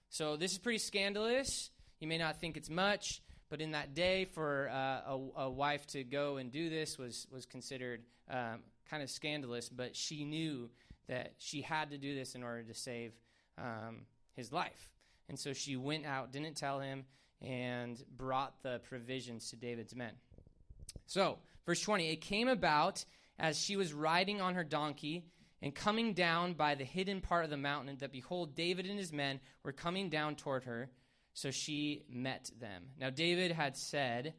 So 0.09 0.37
this 0.37 0.53
is 0.53 0.57
pretty 0.57 0.79
scandalous. 0.79 1.69
You 1.99 2.07
may 2.07 2.17
not 2.17 2.39
think 2.39 2.55
it's 2.55 2.69
much, 2.69 3.21
but 3.49 3.61
in 3.61 3.71
that 3.71 3.93
day, 3.93 4.25
for 4.25 4.69
uh, 4.69 5.13
a, 5.13 5.41
a, 5.41 5.49
wife 5.49 5.85
to 5.87 6.03
go 6.03 6.37
and 6.37 6.51
do 6.51 6.69
this 6.69 6.97
was, 6.97 7.27
was 7.31 7.45
considered 7.45 8.01
um, 8.31 8.61
kind 8.89 9.03
of 9.03 9.09
scandalous. 9.09 9.69
But 9.69 9.95
she 9.95 10.23
knew 10.23 10.69
that 11.07 11.33
she 11.37 11.61
had 11.61 11.91
to 11.91 11.97
do 11.97 12.15
this 12.15 12.33
in 12.33 12.43
order 12.43 12.63
to 12.63 12.73
save 12.73 13.11
um, 13.57 14.05
his 14.35 14.51
life. 14.51 14.89
And 15.27 15.37
so 15.37 15.51
she 15.53 15.75
went 15.75 16.05
out, 16.05 16.31
didn't 16.31 16.55
tell 16.55 16.79
him, 16.79 17.03
and 17.41 18.01
brought 18.15 18.63
the 18.63 18.79
provisions 18.87 19.49
to 19.49 19.57
David's 19.57 19.95
men. 19.95 20.13
So, 21.05 21.37
verse 21.65 21.81
20 21.81 22.09
it 22.09 22.21
came 22.21 22.47
about 22.47 23.05
as 23.39 23.59
she 23.59 23.75
was 23.75 23.93
riding 23.93 24.41
on 24.41 24.55
her 24.55 24.63
donkey 24.63 25.25
and 25.61 25.73
coming 25.73 26.13
down 26.13 26.53
by 26.53 26.75
the 26.75 26.83
hidden 26.83 27.21
part 27.21 27.45
of 27.45 27.49
the 27.49 27.57
mountain 27.57 27.95
that 27.99 28.11
behold, 28.11 28.53
David 28.53 28.85
and 28.85 28.99
his 28.99 29.13
men 29.13 29.39
were 29.63 29.71
coming 29.71 30.09
down 30.09 30.35
toward 30.35 30.65
her. 30.65 30.89
So 31.33 31.51
she 31.51 32.03
met 32.09 32.51
them. 32.59 32.83
Now, 32.99 33.09
David 33.09 33.51
had 33.51 33.77
said, 33.77 34.33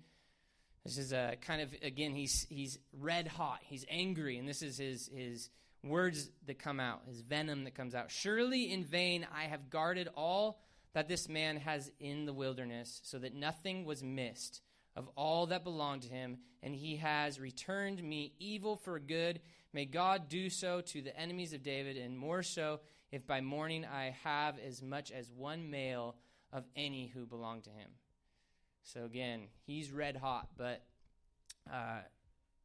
this 0.85 0.99
is 0.99 1.13
a 1.13 1.37
kind 1.41 1.63
of 1.63 1.75
again 1.83 2.15
he's 2.15 2.47
he's 2.51 2.79
red 2.93 3.27
hot 3.27 3.61
he's 3.63 3.87
angry 3.89 4.37
and 4.37 4.47
this 4.47 4.61
is 4.61 4.77
his 4.77 5.11
his 5.17 5.49
words 5.83 6.31
that 6.47 6.59
come 6.59 6.79
out 6.79 7.01
his 7.09 7.23
venom 7.23 7.65
that 7.65 7.75
comes 7.75 7.95
out 7.95 8.11
surely 8.11 8.71
in 8.71 8.85
vain 8.85 9.27
i 9.35 9.45
have 9.45 9.71
guarded 9.71 10.11
all 10.15 10.61
that 10.95 11.09
this 11.09 11.29
man 11.29 11.57
has 11.57 11.91
in 12.01 12.25
the 12.25 12.33
wilderness, 12.33 13.01
so 13.05 13.19
that 13.19 13.35
nothing 13.35 13.85
was 13.85 14.03
missed 14.03 14.63
of 14.97 15.09
all 15.17 15.47
that 15.47 15.65
belonged 15.65 16.03
to 16.03 16.09
him, 16.09 16.39
and 16.63 16.75
he 16.75 16.97
has 16.97 17.41
returned 17.41 18.03
me 18.03 18.33
evil 18.39 18.77
for 18.77 18.99
good. 18.99 19.41
May 19.73 19.85
God 19.87 20.29
do 20.29 20.49
so 20.49 20.81
to 20.81 21.03
the 21.03 21.19
enemies 21.19 21.53
of 21.53 21.63
David, 21.63 21.97
and 21.97 22.17
more 22.17 22.43
so 22.43 22.81
if 23.11 23.27
by 23.27 23.41
morning 23.41 23.85
I 23.85 24.15
have 24.25 24.57
as 24.59 24.83
much 24.83 25.11
as 25.11 25.31
one 25.31 25.71
male 25.71 26.17
of 26.53 26.65
any 26.77 27.09
who 27.09 27.27
belong 27.27 27.63
to 27.63 27.71
him. 27.71 27.91
So 28.83 29.05
again, 29.05 29.49
he's 29.67 29.91
red 29.91 30.17
hot, 30.17 30.49
but 30.57 30.83
uh, 31.73 32.01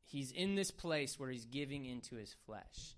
he's 0.03 0.31
in 0.31 0.55
this 0.55 0.69
place 0.69 1.19
where 1.19 1.29
he's 1.29 1.45
giving 1.45 1.85
into 1.85 2.15
his 2.15 2.35
flesh, 2.45 2.95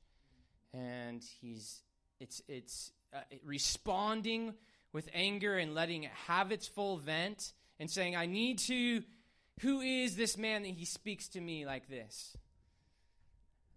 and 0.74 1.24
he's 1.40 1.84
it's 2.20 2.42
it's 2.48 2.92
uh, 3.14 3.20
responding 3.46 4.54
with 4.94 5.10
anger 5.14 5.58
and 5.58 5.74
letting 5.74 6.04
it 6.04 6.12
have 6.28 6.52
its 6.52 6.68
full 6.68 6.98
vent 6.98 7.54
and 7.80 7.90
saying, 7.90 8.16
I 8.16 8.26
need 8.26 8.60
to, 8.60 9.04
who 9.60 9.82
is 9.82 10.16
this 10.16 10.38
man 10.38 10.64
that 10.64 10.70
he 10.70 10.86
speaks 10.86 11.28
to 11.30 11.42
me 11.42 11.66
like 11.66 11.88
this? 11.88 12.36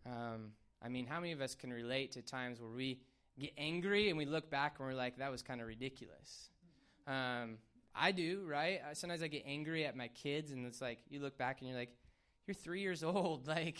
Um, 0.06 0.52
I 0.82 0.88
mean, 0.88 1.06
how 1.06 1.20
many 1.20 1.32
of 1.32 1.40
us 1.40 1.54
can 1.54 1.72
relate 1.72 2.12
to 2.12 2.22
times 2.22 2.60
where 2.60 2.70
we 2.70 3.00
get 3.38 3.52
angry 3.58 4.08
and 4.08 4.18
we 4.18 4.26
look 4.26 4.50
back 4.50 4.76
and 4.78 4.86
we're 4.86 4.94
like, 4.94 5.18
that 5.18 5.30
was 5.30 5.42
kind 5.42 5.60
of 5.60 5.66
ridiculous? 5.66 6.50
Um, 7.06 7.58
I 7.94 8.12
do, 8.12 8.44
right? 8.46 8.80
Sometimes 8.94 9.22
I 9.22 9.28
get 9.28 9.44
angry 9.46 9.86
at 9.86 9.96
my 9.96 10.08
kids, 10.08 10.50
and 10.50 10.66
it's 10.66 10.80
like 10.80 10.98
you 11.08 11.20
look 11.20 11.38
back 11.38 11.60
and 11.60 11.68
you're 11.68 11.78
like, 11.78 11.94
you're 12.46 12.54
three 12.54 12.80
years 12.80 13.04
old. 13.04 13.46
Like, 13.46 13.78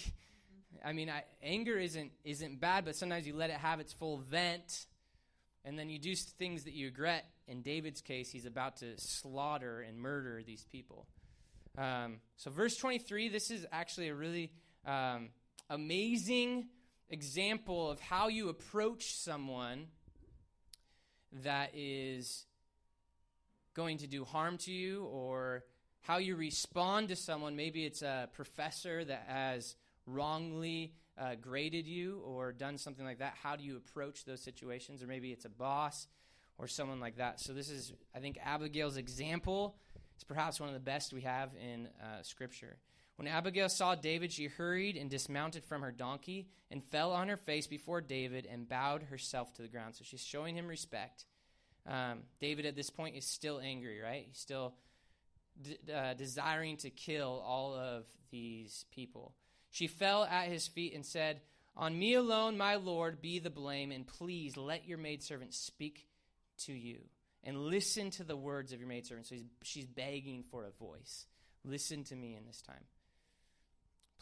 I 0.85 0.93
mean, 0.93 1.11
I, 1.11 1.25
anger 1.43 1.79
isn't 1.79 2.13
isn't 2.25 2.61
bad, 2.61 2.85
but 2.85 2.97
sometimes 2.97 3.27
you 3.27 3.35
let 3.35 3.51
it 3.51 3.57
have 3.57 3.81
its 3.81 3.93
full 3.93 4.19
vent, 4.19 4.87
and 5.65 5.79
then 5.79 5.89
you 5.89 5.99
do 5.99 6.15
things 6.15 6.65
that 6.65 6.75
you 6.75 6.87
regret. 6.87 7.25
In 7.47 7.61
David's 7.61 8.01
case, 8.01 8.31
he's 8.31 8.47
about 8.47 8.79
to 8.79 8.99
slaughter 8.99 9.83
and 9.83 9.99
murder 9.99 10.43
these 10.47 10.65
people. 10.71 11.07
Um, 11.77 12.21
so, 12.37 12.51
verse 12.51 12.77
23, 12.77 13.29
this 13.29 13.51
is 13.51 13.67
actually 13.73 14.09
a 14.09 14.15
really 14.15 14.53
um, 14.87 15.31
amazing 15.69 16.69
example 17.11 17.91
of 17.91 18.01
how 18.01 18.29
you 18.29 18.49
approach 18.49 19.17
someone 19.17 19.87
that 21.43 21.71
is 21.75 22.47
going 23.75 23.99
to 23.99 24.07
do 24.07 24.25
harm 24.25 24.57
to 24.59 24.73
you 24.73 25.05
or 25.05 25.65
how 26.01 26.19
you 26.19 26.37
respond 26.37 27.09
to 27.09 27.17
someone. 27.17 27.57
Maybe 27.57 27.85
it's 27.85 28.03
a 28.03 28.29
professor 28.33 29.05
that 29.05 29.25
has 29.27 29.75
wrongly 30.07 30.95
uh, 31.19 31.35
graded 31.41 31.87
you 31.87 32.21
or 32.25 32.53
done 32.53 32.79
something 32.79 33.05
like 33.05 33.19
that, 33.19 33.35
how 33.43 33.57
do 33.57 33.65
you 33.65 33.77
approach 33.77 34.25
those 34.25 34.43
situations? 34.43 35.03
Or 35.03 35.07
maybe 35.07 35.33
it's 35.33 35.45
a 35.45 35.51
boss 35.51 36.07
or 36.59 36.67
someone 36.67 37.01
like 37.01 37.17
that. 37.17 37.41
So, 37.41 37.53
this 37.53 37.71
is, 37.71 37.93
I 38.15 38.21
think, 38.21 38.39
Abigail's 38.45 38.97
example 38.97 39.77
is 40.17 40.25
perhaps 40.25 40.61
one 40.61 40.69
of 40.69 40.75
the 40.75 40.81
best 40.81 41.13
we 41.13 41.23
have 41.23 41.51
in 41.61 41.89
uh, 42.01 42.23
Scripture. 42.23 42.77
When 43.17 43.29
Abigail 43.29 43.69
saw 43.69 43.95
David, 43.95 44.33
she 44.33 44.47
hurried 44.47 44.97
and 44.97 45.09
dismounted 45.09 45.65
from 45.65 45.83
her 45.83 45.93
donkey 45.93 46.49
and 46.71 46.83
fell 46.83 47.13
on 47.13 47.29
her 47.29 47.37
face 47.37 47.67
before 47.67 48.01
David 48.01 48.47
and 48.51 48.69
bowed 48.69 49.05
herself 49.05 49.53
to 49.55 49.63
the 49.63 49.69
ground. 49.69 49.95
So, 49.95 50.03
she's 50.05 50.25
showing 50.25 50.57
him 50.57 50.67
respect. 50.67 51.25
Um, 51.87 52.21
David 52.41 52.67
at 52.67 52.75
this 52.75 52.91
point 52.91 53.15
is 53.15 53.25
still 53.25 53.61
angry, 53.61 54.01
right? 54.01 54.25
He's 54.27 54.39
still 54.39 54.75
uh, 55.95 56.15
desiring 56.15 56.77
to 56.79 56.91
kill 56.91 57.43
all 57.47 57.75
of 57.75 58.05
these 58.31 58.85
people. 58.91 59.35
She 59.71 59.87
fell 59.87 60.25
at 60.25 60.49
his 60.49 60.67
feet 60.67 60.95
and 60.95 61.05
said, 61.05 61.41
On 61.77 61.97
me 61.99 62.15
alone, 62.15 62.57
my 62.57 62.77
Lord, 62.77 63.21
be 63.21 63.39
the 63.39 63.51
blame, 63.51 63.93
and 63.93 64.07
please 64.07 64.57
let 64.57 64.89
your 64.89 64.99
maidservant 64.99 65.55
speak 65.55 66.07
to 66.59 66.73
you. 66.73 67.01
And 67.45 67.59
listen 67.67 68.11
to 68.13 68.25
the 68.25 68.37
words 68.37 68.73
of 68.73 68.81
your 68.81 68.89
maidservant. 68.89 69.27
So 69.27 69.37
she's 69.63 69.87
begging 69.87 70.45
for 70.51 70.65
a 70.65 70.71
voice. 70.71 71.27
Listen 71.65 72.03
to 72.05 72.17
me 72.17 72.35
in 72.35 72.47
this 72.47 72.63
time. 72.63 72.85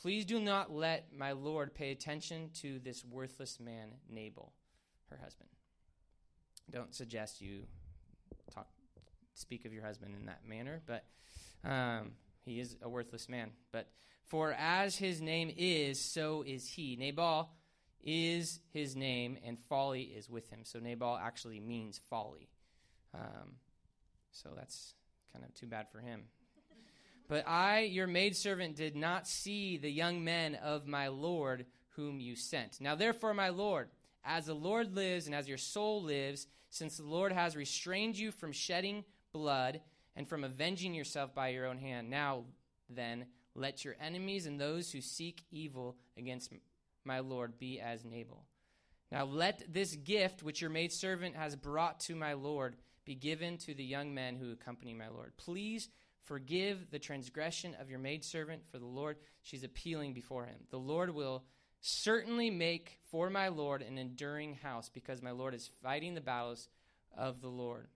Please 0.00 0.24
do 0.24 0.40
not 0.40 0.72
let 0.72 1.12
my 1.16 1.32
Lord 1.32 1.74
pay 1.74 1.92
attention 1.92 2.50
to 2.60 2.80
this 2.80 3.04
worthless 3.04 3.60
man, 3.60 3.90
Nabal, 4.10 4.52
her 5.10 5.18
husband. 5.22 5.48
Don't 6.70 6.92
suggest 6.94 7.40
you 7.40 7.62
talk, 8.52 8.66
speak 9.34 9.64
of 9.64 9.72
your 9.72 9.84
husband 9.84 10.16
in 10.18 10.26
that 10.26 10.40
manner, 10.44 10.82
but 10.86 11.04
um, 11.64 12.12
he 12.44 12.58
is 12.58 12.76
a 12.82 12.88
worthless 12.88 13.28
man. 13.28 13.50
But 13.70 13.88
for 14.24 14.52
as 14.52 14.96
his 14.96 15.20
name 15.20 15.52
is, 15.56 16.00
so 16.00 16.42
is 16.44 16.68
he. 16.68 16.96
Nabal 16.96 17.50
is 18.02 18.58
his 18.72 18.96
name, 18.96 19.38
and 19.44 19.58
folly 19.58 20.02
is 20.02 20.28
with 20.28 20.50
him. 20.50 20.60
So 20.64 20.80
Nabal 20.80 21.16
actually 21.16 21.60
means 21.60 22.00
folly. 22.10 22.48
Um, 23.14 23.56
so 24.30 24.50
that's 24.56 24.94
kind 25.32 25.44
of 25.44 25.54
too 25.54 25.66
bad 25.66 25.88
for 25.90 26.00
him. 26.00 26.22
But 27.28 27.46
I, 27.46 27.80
your 27.80 28.06
maidservant, 28.06 28.76
did 28.76 28.96
not 28.96 29.26
see 29.26 29.76
the 29.76 29.90
young 29.90 30.22
men 30.24 30.54
of 30.56 30.86
my 30.86 31.08
Lord 31.08 31.66
whom 31.96 32.20
you 32.20 32.36
sent. 32.36 32.80
Now, 32.80 32.94
therefore, 32.94 33.34
my 33.34 33.50
Lord, 33.50 33.88
as 34.24 34.46
the 34.46 34.54
Lord 34.54 34.94
lives 34.94 35.26
and 35.26 35.34
as 35.34 35.48
your 35.48 35.58
soul 35.58 36.02
lives, 36.02 36.46
since 36.70 36.96
the 36.96 37.04
Lord 37.04 37.32
has 37.32 37.56
restrained 37.56 38.18
you 38.18 38.30
from 38.30 38.52
shedding 38.52 39.04
blood 39.32 39.80
and 40.16 40.28
from 40.28 40.44
avenging 40.44 40.94
yourself 40.94 41.34
by 41.34 41.48
your 41.48 41.66
own 41.66 41.78
hand, 41.78 42.10
now 42.10 42.44
then, 42.88 43.26
let 43.54 43.84
your 43.84 43.96
enemies 44.00 44.46
and 44.46 44.60
those 44.60 44.90
who 44.90 45.00
seek 45.00 45.42
evil 45.50 45.96
against 46.16 46.52
my 47.04 47.20
Lord 47.20 47.58
be 47.58 47.80
as 47.80 48.04
Nabal. 48.04 48.44
Now 49.10 49.24
let 49.24 49.72
this 49.72 49.94
gift 49.94 50.42
which 50.42 50.60
your 50.60 50.70
maidservant 50.70 51.36
has 51.36 51.54
brought 51.54 52.00
to 52.00 52.16
my 52.16 52.32
Lord 52.32 52.76
be 53.04 53.14
given 53.14 53.58
to 53.58 53.74
the 53.74 53.84
young 53.84 54.14
men 54.14 54.36
who 54.36 54.52
accompany 54.52 54.94
my 54.94 55.08
Lord. 55.08 55.32
Please 55.36 55.88
forgive 56.22 56.90
the 56.90 56.98
transgression 56.98 57.76
of 57.80 57.90
your 57.90 57.98
maidservant, 57.98 58.62
for 58.70 58.78
the 58.78 58.86
Lord, 58.86 59.16
she's 59.42 59.64
appealing 59.64 60.14
before 60.14 60.46
him. 60.46 60.58
The 60.70 60.78
Lord 60.78 61.14
will 61.14 61.44
certainly 61.80 62.48
make 62.48 63.00
for 63.10 63.28
my 63.28 63.48
Lord 63.48 63.82
an 63.82 63.98
enduring 63.98 64.54
house, 64.54 64.88
because 64.88 65.20
my 65.20 65.32
Lord 65.32 65.54
is 65.54 65.70
fighting 65.82 66.14
the 66.14 66.20
battles 66.20 66.68
of 67.16 67.40
the 67.40 67.48
Lord. 67.48 67.88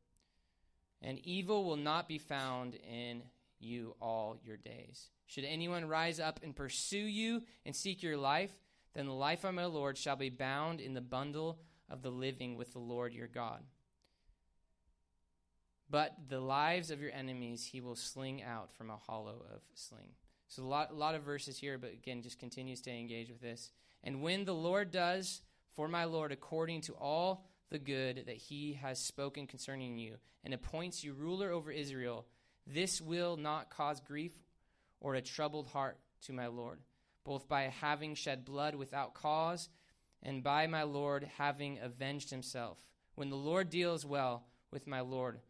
And 1.01 1.19
evil 1.21 1.65
will 1.65 1.77
not 1.77 2.09
be 2.09 2.19
found 2.19 2.75
in 2.75 3.23
you 3.61 3.95
all 4.01 4.37
your 4.45 4.57
days. 4.57 5.11
Should 5.27 5.45
anyone 5.45 5.87
rise 5.87 6.19
up 6.19 6.41
and 6.43 6.55
pursue 6.55 6.99
you 6.99 7.43
and 7.65 7.75
seek 7.75 8.03
your 8.03 8.17
life, 8.17 8.53
then 8.95 9.07
the 9.07 9.13
life 9.13 9.45
of 9.45 9.55
my 9.55 9.67
Lord 9.67 9.97
shall 9.99 10.17
be 10.17 10.31
bound 10.31 10.81
in 10.81 10.95
the 10.95 11.01
bundle 11.01 11.61
of 11.89 12.03
the 12.03 12.11
living 12.11 12.57
with 12.57 12.73
the 12.73 12.79
Lord 12.79 13.13
your 13.13 13.29
God. 13.29 13.63
But 15.89 16.15
the 16.29 16.41
lives 16.41 16.91
of 16.91 17.01
your 17.01 17.13
enemies 17.13 17.65
he 17.65 17.81
will 17.81 17.97
sling 17.97 18.43
out 18.43 18.73
from 18.73 18.91
a 18.91 18.97
hollow 18.97 19.45
of 19.53 19.61
sling. 19.75 20.11
So 20.49 20.63
a 20.63 20.65
lot, 20.65 20.91
a 20.91 20.95
lot 20.95 21.15
of 21.15 21.23
verses 21.23 21.59
here, 21.59 21.79
but 21.79 21.93
again, 21.93 22.23
just 22.23 22.39
continue 22.39 22.77
to 22.77 22.91
engage 22.91 23.29
with 23.29 23.41
this. 23.41 23.71
And 24.05 24.23
when 24.23 24.45
the 24.45 24.55
Lord 24.55 24.91
does 24.91 25.43
for 25.75 25.89
my 25.89 26.05
Lord 26.05 26.33
according 26.33 26.83
to 26.83 26.95
all 26.95 27.47
the 27.71 27.79
good 27.79 28.25
that 28.27 28.37
he 28.37 28.75
has 28.75 28.99
spoken 29.01 29.47
concerning 29.47 29.99
you, 29.99 30.17
and 30.47 30.55
appoints 30.55 31.03
you 31.03 31.13
ruler 31.13 31.51
over 31.51 31.73
Israel, 31.73 32.25
this 32.67 33.01
will 33.01 33.37
not 33.37 33.69
cause 33.69 34.01
grief 34.01 34.33
or 35.01 35.17
a 35.17 35.21
troubled 35.21 35.67
heart 35.67 35.99
to 36.23 36.33
my 36.33 36.47
Lord, 36.47 36.79
both 37.25 37.49
by 37.49 37.63
having 37.65 38.15
shed 38.15 38.45
blood 38.45 38.77
without 38.77 39.13
cause 39.13 39.69
and 40.23 40.45
by 40.45 40.69
my 40.69 40.85
Lord 40.85 41.29
having 41.37 41.81
avenged 41.81 42.31
himself. 42.31 42.79
When 43.17 43.29
the 43.29 43.37
Lord 43.37 43.71
deals 43.71 44.07
well 44.07 44.45
with 44.71 44.87
my 44.87 45.01
Lord, 45.01 45.41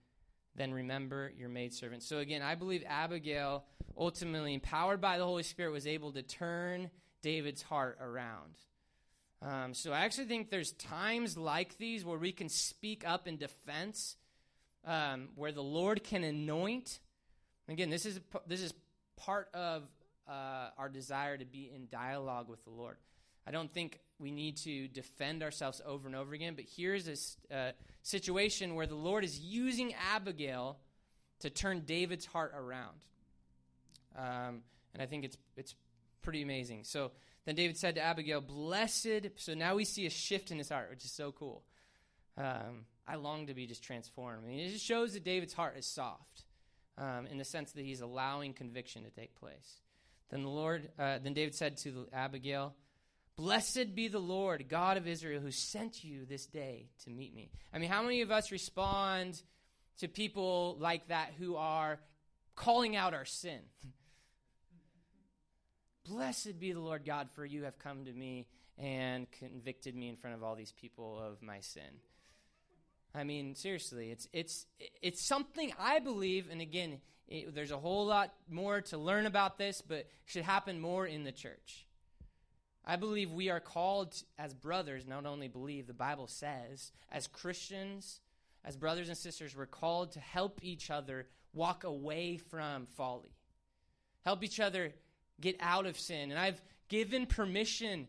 then 0.57 0.73
remember 0.73 1.33
your 1.37 1.49
maidservant. 1.49 2.03
So 2.03 2.19
again, 2.19 2.43
I 2.43 2.55
believe 2.55 2.83
Abigail, 2.87 3.65
ultimately 3.97 4.55
empowered 4.55 5.01
by 5.01 5.19
the 5.19 5.25
Holy 5.25 5.43
Spirit, 5.43 5.73
was 5.73 5.87
able 5.87 6.13
to 6.13 6.23
turn 6.23 6.91
David's 7.23 7.63
heart 7.63 7.99
around. 8.01 8.59
Um, 9.43 9.75
so 9.75 9.93
I 9.93 10.01
actually 10.01 10.27
think 10.27 10.51
there's 10.51 10.73
times 10.73 11.37
like 11.37 11.77
these 11.79 12.05
where 12.05 12.19
we 12.19 12.33
can 12.33 12.49
speak 12.49 13.07
up 13.07 13.29
in 13.29 13.37
defense, 13.37 14.17
um, 14.85 15.29
where 15.35 15.53
the 15.53 15.63
Lord 15.63 16.03
can 16.03 16.25
anoint. 16.25 17.01
Again, 17.69 17.91
this 17.91 18.07
is 18.07 18.21
this 18.47 18.63
is 18.63 18.73
part 19.17 19.49
of 19.55 19.83
uh, 20.29 20.71
our 20.79 20.89
desire 20.89 21.37
to 21.37 21.45
be 21.45 21.71
in 21.75 21.89
dialogue 21.91 22.49
with 22.49 22.65
the 22.65 22.71
Lord. 22.71 22.97
I 23.47 23.51
don't 23.51 23.73
think 23.73 24.01
we 24.19 24.31
need 24.31 24.57
to 24.59 24.89
defend 24.89 25.43
ourselves 25.43 25.81
over 25.85 26.07
and 26.07 26.17
over 26.17 26.35
again, 26.35 26.55
but 26.55 26.65
here's 26.77 27.09
a 27.09 27.55
uh, 27.55 27.73
situation 28.03 28.75
where 28.75 28.87
the 28.87 28.95
Lord 28.95 29.25
is 29.25 29.39
using 29.39 29.95
Abigail 30.13 30.79
to 31.41 31.51
turn 31.51 31.81
David's 31.81 32.25
heart 32.25 32.55
around. 32.57 32.97
Um, 34.17 34.63
and 34.95 35.03
I 35.03 35.07
think 35.07 35.25
it's 35.25 35.37
it's 35.57 35.75
pretty 36.23 36.43
amazing. 36.43 36.85
So 36.85 37.13
then 37.45 37.55
David 37.55 37.77
said 37.77 37.95
to 37.97 38.01
Abigail, 38.01 38.41
Blessed. 38.41 39.29
So 39.37 39.55
now 39.55 39.77
we 39.77 39.85
see 39.85 40.07
a 40.07 40.11
shift 40.11 40.51
in 40.51 40.59
his 40.59 40.71
heart, 40.71 40.89
which 40.91 41.05
is 41.05 41.13
so 41.13 41.33
cool. 41.33 41.63
Um, 42.39 42.87
I 43.07 43.17
long 43.17 43.47
to 43.47 43.55
be 43.55 43.67
just 43.67 43.83
transformed. 43.83 44.43
I 44.45 44.49
mean, 44.49 44.59
it 44.59 44.73
just 44.73 44.85
shows 44.85 45.13
that 45.13 45.25
David's 45.25 45.53
heart 45.53 45.77
is 45.79 45.87
soft 45.87 46.45
um, 46.99 47.27
in 47.31 47.39
the 47.39 47.45
sense 47.45 47.73
that 47.73 47.85
he's 47.85 48.01
allowing 48.01 48.53
conviction 48.53 49.05
to 49.05 49.11
take 49.11 49.37
place. 49.37 49.81
Then 50.31 50.43
the 50.43 50.49
Lord, 50.49 50.89
uh, 50.99 51.19
then 51.23 51.35
David 51.35 51.55
said 51.55 51.77
to 51.79 52.09
Abigail, 52.13 52.75
Blessed 53.37 53.95
be 53.95 54.09
the 54.09 54.19
Lord, 54.19 54.67
God 54.69 54.97
of 54.97 55.07
Israel, 55.07 55.43
who 55.43 55.51
sent 55.51 56.03
you 56.03 56.25
this 56.25 56.47
day 56.47 56.89
to 57.05 57.11
meet 57.11 57.35
me. 57.35 57.51
I 57.73 57.79
mean, 57.79 57.91
how 57.91 58.03
many 58.03 58.23
of 58.23 58.31
us 58.31 58.51
respond 58.51 59.43
to 59.99 60.09
people 60.09 60.79
like 60.81 61.09
that 61.09 61.33
who 61.39 61.57
are 61.57 62.01
calling 62.55 62.97
out 62.97 63.13
our 63.13 63.27
sin? 63.27 63.61
Blessed 66.09 66.59
be 66.59 66.73
the 66.73 66.81
Lord 66.81 67.05
God, 67.05 67.29
for 67.31 67.45
you 67.45 67.65
have 67.65 67.79
come 67.79 68.07
to 68.07 68.13
me 68.13 68.47
and 68.79 69.31
convicted 69.33 69.95
me 69.95 70.09
in 70.09 70.17
front 70.17 70.35
of 70.35 70.43
all 70.43 70.55
these 70.55 70.73
people 70.73 71.21
of 71.21 71.43
my 71.43 71.61
sin. 71.61 72.01
I 73.15 73.25
mean, 73.25 73.55
seriously, 73.55 74.11
it's 74.11 74.29
it's 74.33 74.67
it's 75.03 75.23
something 75.23 75.73
I 75.79 75.99
believe, 75.99 76.49
and 76.51 76.61
again, 76.61 77.01
it, 77.29 77.55
there's 77.55 77.71
a 77.71 77.79
whole 77.79 78.07
lot 78.07 78.33
more 78.49 78.83
to 78.83 78.99
learn 78.99 79.27
about 79.27 79.59
this, 79.59 79.83
but 79.87 80.07
should 80.27 80.45
happen 80.45 80.81
more 80.81 81.07
in 81.07 81.25
the 81.25 81.33
church. 81.33 81.86
I 82.87 82.97
believe 82.97 83.33
we 83.33 83.51
are 83.51 83.61
called 83.61 84.15
as 84.39 84.55
brothers, 84.55 85.07
not 85.07 85.27
only 85.27 85.49
believe, 85.49 85.87
the 85.87 85.93
Bible 85.93 86.29
says, 86.29 86.93
as 87.11 87.27
Christians, 87.27 88.21
as 88.65 88.77
brothers 88.77 89.09
and 89.09 89.19
sisters, 89.19 89.57
we're 89.57 89.67
called 89.67 90.13
to 90.13 90.21
help 90.21 90.61
each 90.63 90.91
other 90.91 91.27
walk 91.53 91.85
away 91.85 92.37
from 92.37 92.87
folly. 92.97 93.35
Help 94.25 94.45
each 94.45 94.61
other 94.61 94.93
get 95.41 95.57
out 95.61 95.87
of 95.87 95.99
sin. 95.99 96.31
And 96.31 96.39
I've 96.39 96.61
given 96.89 97.27
permission 97.27 98.07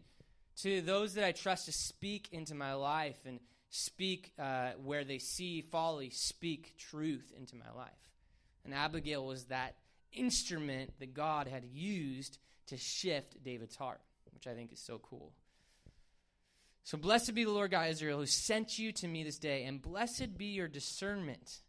to 0.62 0.82
those 0.82 1.14
that 1.16 1.24
I 1.24 1.32
trust 1.32 1.66
to 1.66 1.72
speak 1.72 2.30
into 2.32 2.56
my 2.56 2.74
life 2.74 3.18
and 3.26 3.40
speak 3.70 4.32
uh, 4.40 4.72
where 4.84 5.04
they 5.04 5.20
see 5.20 5.62
folly, 5.62 6.10
speak 6.12 6.78
truth 6.78 7.32
into 7.38 7.56
my 7.56 7.72
life. 7.76 7.90
And 8.64 8.74
Abigail 8.74 9.26
was 9.26 9.46
that 9.46 9.76
instrument 10.12 10.94
that 11.00 11.14
God 11.14 11.48
had 11.48 11.64
used 11.66 12.38
to 12.68 12.78
shift 12.78 13.44
David's 13.44 13.76
heart, 13.76 14.02
which 14.38 14.48
I 14.48 14.54
think 14.54 14.72
is 14.72 14.80
so 14.80 15.00
cool. 15.00 15.34
So 16.84 16.96
blessed 16.98 17.34
be 17.34 17.44
the 17.44 17.52
Lord 17.52 17.72
God 17.72 17.90
Israel 17.90 18.20
who 18.20 18.28
sent 18.28 18.78
you 18.78 18.92
to 18.94 19.08
me 19.08 19.24
this 19.24 19.40
day, 19.40 19.66
and 19.66 19.82
blessed 19.82 20.38
be 20.38 20.46
your 20.46 20.68
discernment 20.68 21.62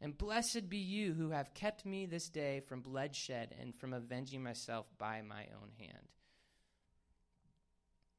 and 0.00 0.16
blessed 0.16 0.68
be 0.68 0.76
you 0.76 1.14
who 1.14 1.30
have 1.30 1.54
kept 1.54 1.86
me 1.86 2.06
this 2.06 2.28
day 2.28 2.60
from 2.60 2.80
bloodshed 2.80 3.54
and 3.60 3.74
from 3.74 3.92
avenging 3.92 4.42
myself 4.42 4.86
by 4.98 5.22
my 5.22 5.46
own 5.60 5.70
hand. 5.78 6.08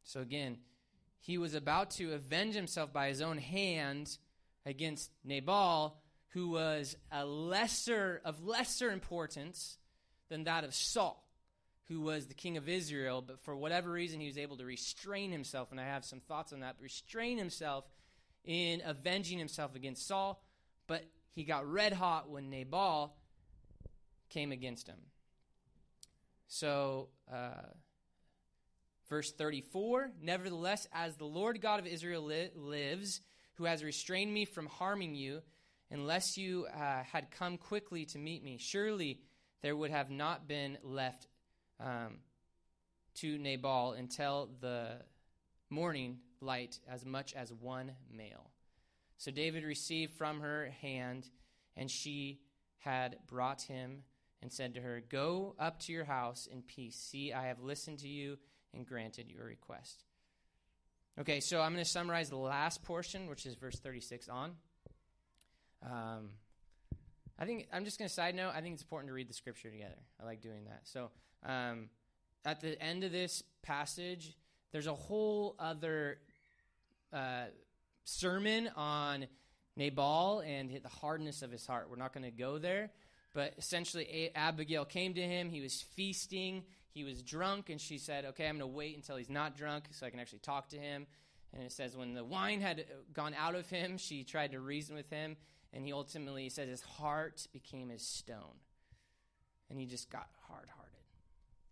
So 0.03 0.21
again, 0.21 0.57
he 1.19 1.37
was 1.37 1.53
about 1.53 1.91
to 1.91 2.13
avenge 2.13 2.55
himself 2.55 2.91
by 2.91 3.07
his 3.07 3.21
own 3.21 3.37
hand 3.37 4.17
against 4.65 5.11
Nabal, 5.23 5.97
who 6.29 6.49
was 6.49 6.97
a 7.11 7.25
lesser 7.25 8.21
of 8.25 8.43
lesser 8.43 8.91
importance 8.91 9.77
than 10.29 10.43
that 10.43 10.63
of 10.63 10.73
Saul, 10.73 11.24
who 11.87 12.01
was 12.01 12.27
the 12.27 12.33
king 12.33 12.57
of 12.57 12.67
Israel, 12.67 13.23
but 13.25 13.39
for 13.41 13.55
whatever 13.55 13.91
reason 13.91 14.19
he 14.19 14.27
was 14.27 14.37
able 14.37 14.57
to 14.57 14.65
restrain 14.65 15.31
himself, 15.31 15.71
and 15.71 15.79
I 15.79 15.85
have 15.85 16.03
some 16.03 16.19
thoughts 16.19 16.51
on 16.51 16.61
that, 16.61 16.75
restrain 16.79 17.37
himself 17.37 17.85
in 18.43 18.81
avenging 18.85 19.37
himself 19.37 19.75
against 19.75 20.07
Saul, 20.07 20.41
but 20.87 21.03
he 21.33 21.43
got 21.43 21.69
red 21.69 21.93
hot 21.93 22.29
when 22.29 22.49
Nabal 22.49 23.15
came 24.29 24.51
against 24.51 24.87
him. 24.87 24.99
So, 26.47 27.09
uh, 27.31 27.69
verse 29.09 29.31
34 29.31 30.11
Nevertheless, 30.21 30.87
as 30.91 31.15
the 31.17 31.25
Lord 31.25 31.61
God 31.61 31.79
of 31.79 31.87
Israel 31.87 32.23
li- 32.23 32.51
lives, 32.55 33.21
who 33.55 33.65
has 33.65 33.83
restrained 33.83 34.33
me 34.33 34.45
from 34.45 34.65
harming 34.67 35.15
you, 35.15 35.41
unless 35.91 36.37
you 36.37 36.67
uh, 36.75 37.03
had 37.03 37.31
come 37.31 37.57
quickly 37.57 38.05
to 38.05 38.17
meet 38.17 38.43
me, 38.43 38.57
surely 38.59 39.19
there 39.61 39.75
would 39.75 39.91
have 39.91 40.09
not 40.09 40.47
been 40.47 40.77
left 40.83 41.27
um, 41.79 42.17
to 43.15 43.37
Nabal 43.37 43.93
until 43.93 44.49
the 44.61 44.97
morning 45.69 46.19
light 46.41 46.79
as 46.87 47.05
much 47.05 47.33
as 47.33 47.51
one 47.51 47.91
male. 48.11 48.51
So 49.17 49.31
David 49.31 49.63
received 49.63 50.13
from 50.13 50.41
her 50.41 50.69
hand, 50.81 51.29
and 51.75 51.89
she 51.89 52.39
had 52.79 53.17
brought 53.27 53.61
him 53.61 54.03
and 54.41 54.51
said 54.51 54.75
to 54.75 54.81
her, 54.81 55.01
Go 55.09 55.55
up 55.57 55.79
to 55.81 55.93
your 55.93 56.05
house 56.05 56.47
in 56.51 56.61
peace. 56.61 56.95
See, 56.95 57.33
I 57.33 57.47
have 57.47 57.59
listened 57.61 57.99
to 57.99 58.07
you 58.07 58.37
and 58.73 58.85
granted 58.85 59.29
your 59.29 59.45
request. 59.45 60.03
Okay, 61.19 61.39
so 61.39 61.61
I'm 61.61 61.71
going 61.71 61.83
to 61.83 61.89
summarize 61.89 62.29
the 62.29 62.35
last 62.35 62.83
portion, 62.83 63.27
which 63.27 63.45
is 63.45 63.55
verse 63.55 63.79
36 63.79 64.27
on. 64.27 64.51
Um, 65.81 66.31
I 67.39 67.45
think 67.45 67.67
I'm 67.71 67.85
just 67.85 67.97
going 67.97 68.07
to 68.07 68.13
side 68.13 68.35
note. 68.35 68.51
I 68.53 68.61
think 68.61 68.73
it's 68.73 68.83
important 68.83 69.09
to 69.09 69.13
read 69.13 69.29
the 69.29 69.33
scripture 69.33 69.69
together. 69.69 69.97
I 70.21 70.25
like 70.25 70.41
doing 70.41 70.65
that. 70.65 70.81
So 70.83 71.11
um, 71.45 71.89
at 72.43 72.61
the 72.61 72.81
end 72.81 73.03
of 73.03 73.11
this 73.11 73.43
passage, 73.61 74.35
there's 74.71 74.87
a 74.87 74.93
whole 74.93 75.55
other 75.59 76.17
uh, 77.13 77.45
sermon 78.03 78.69
on 78.75 79.27
Nabal 79.77 80.41
and 80.41 80.69
the 80.69 80.89
hardness 80.89 81.41
of 81.41 81.51
his 81.51 81.65
heart. 81.65 81.89
We're 81.89 81.95
not 81.97 82.13
going 82.13 82.23
to 82.23 82.31
go 82.31 82.57
there, 82.57 82.91
but 83.33 83.53
essentially, 83.57 84.31
Abigail 84.35 84.85
came 84.85 85.13
to 85.13 85.21
him. 85.21 85.49
He 85.49 85.61
was 85.61 85.81
feasting, 85.81 86.63
he 86.89 87.03
was 87.03 87.21
drunk, 87.21 87.69
and 87.69 87.79
she 87.79 87.97
said, 87.97 88.25
Okay, 88.25 88.47
I'm 88.47 88.57
going 88.57 88.69
to 88.69 88.75
wait 88.75 88.95
until 88.95 89.17
he's 89.17 89.29
not 89.29 89.57
drunk 89.57 89.85
so 89.91 90.05
I 90.05 90.09
can 90.09 90.19
actually 90.19 90.39
talk 90.39 90.69
to 90.69 90.77
him. 90.77 91.05
And 91.53 91.63
it 91.63 91.71
says, 91.71 91.95
when 91.95 92.13
the 92.13 92.23
wine 92.23 92.59
had 92.59 92.85
gone 93.13 93.33
out 93.33 93.55
of 93.55 93.69
him, 93.69 93.97
she 93.97 94.23
tried 94.23 94.51
to 94.51 94.59
reason 94.59 94.95
with 94.95 95.09
him, 95.09 95.37
and 95.71 95.85
he 95.85 95.93
ultimately 95.93 96.49
says 96.49 96.67
his 96.67 96.81
heart 96.81 97.47
became 97.53 97.91
as 97.91 98.01
stone. 98.01 98.59
And 99.69 99.79
he 99.79 99.85
just 99.85 100.09
got 100.11 100.27
hard 100.47 100.67
hearted. 100.75 100.84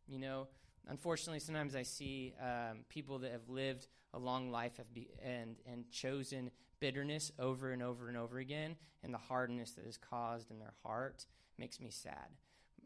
You 0.07 0.19
know, 0.19 0.47
unfortunately, 0.87 1.39
sometimes 1.39 1.75
I 1.75 1.83
see 1.83 2.33
um, 2.41 2.79
people 2.89 3.19
that 3.19 3.31
have 3.31 3.49
lived 3.49 3.87
a 4.13 4.19
long 4.19 4.51
life 4.51 4.79
be, 4.93 5.09
and, 5.23 5.55
and 5.65 5.89
chosen 5.89 6.51
bitterness 6.79 7.31
over 7.39 7.71
and 7.71 7.81
over 7.81 8.09
and 8.09 8.17
over 8.17 8.39
again, 8.39 8.75
and 9.03 9.13
the 9.13 9.17
hardness 9.17 9.71
that 9.71 9.85
is 9.85 9.97
caused 9.97 10.51
in 10.51 10.59
their 10.59 10.73
heart 10.83 11.25
makes 11.57 11.79
me 11.79 11.89
sad. 11.89 12.27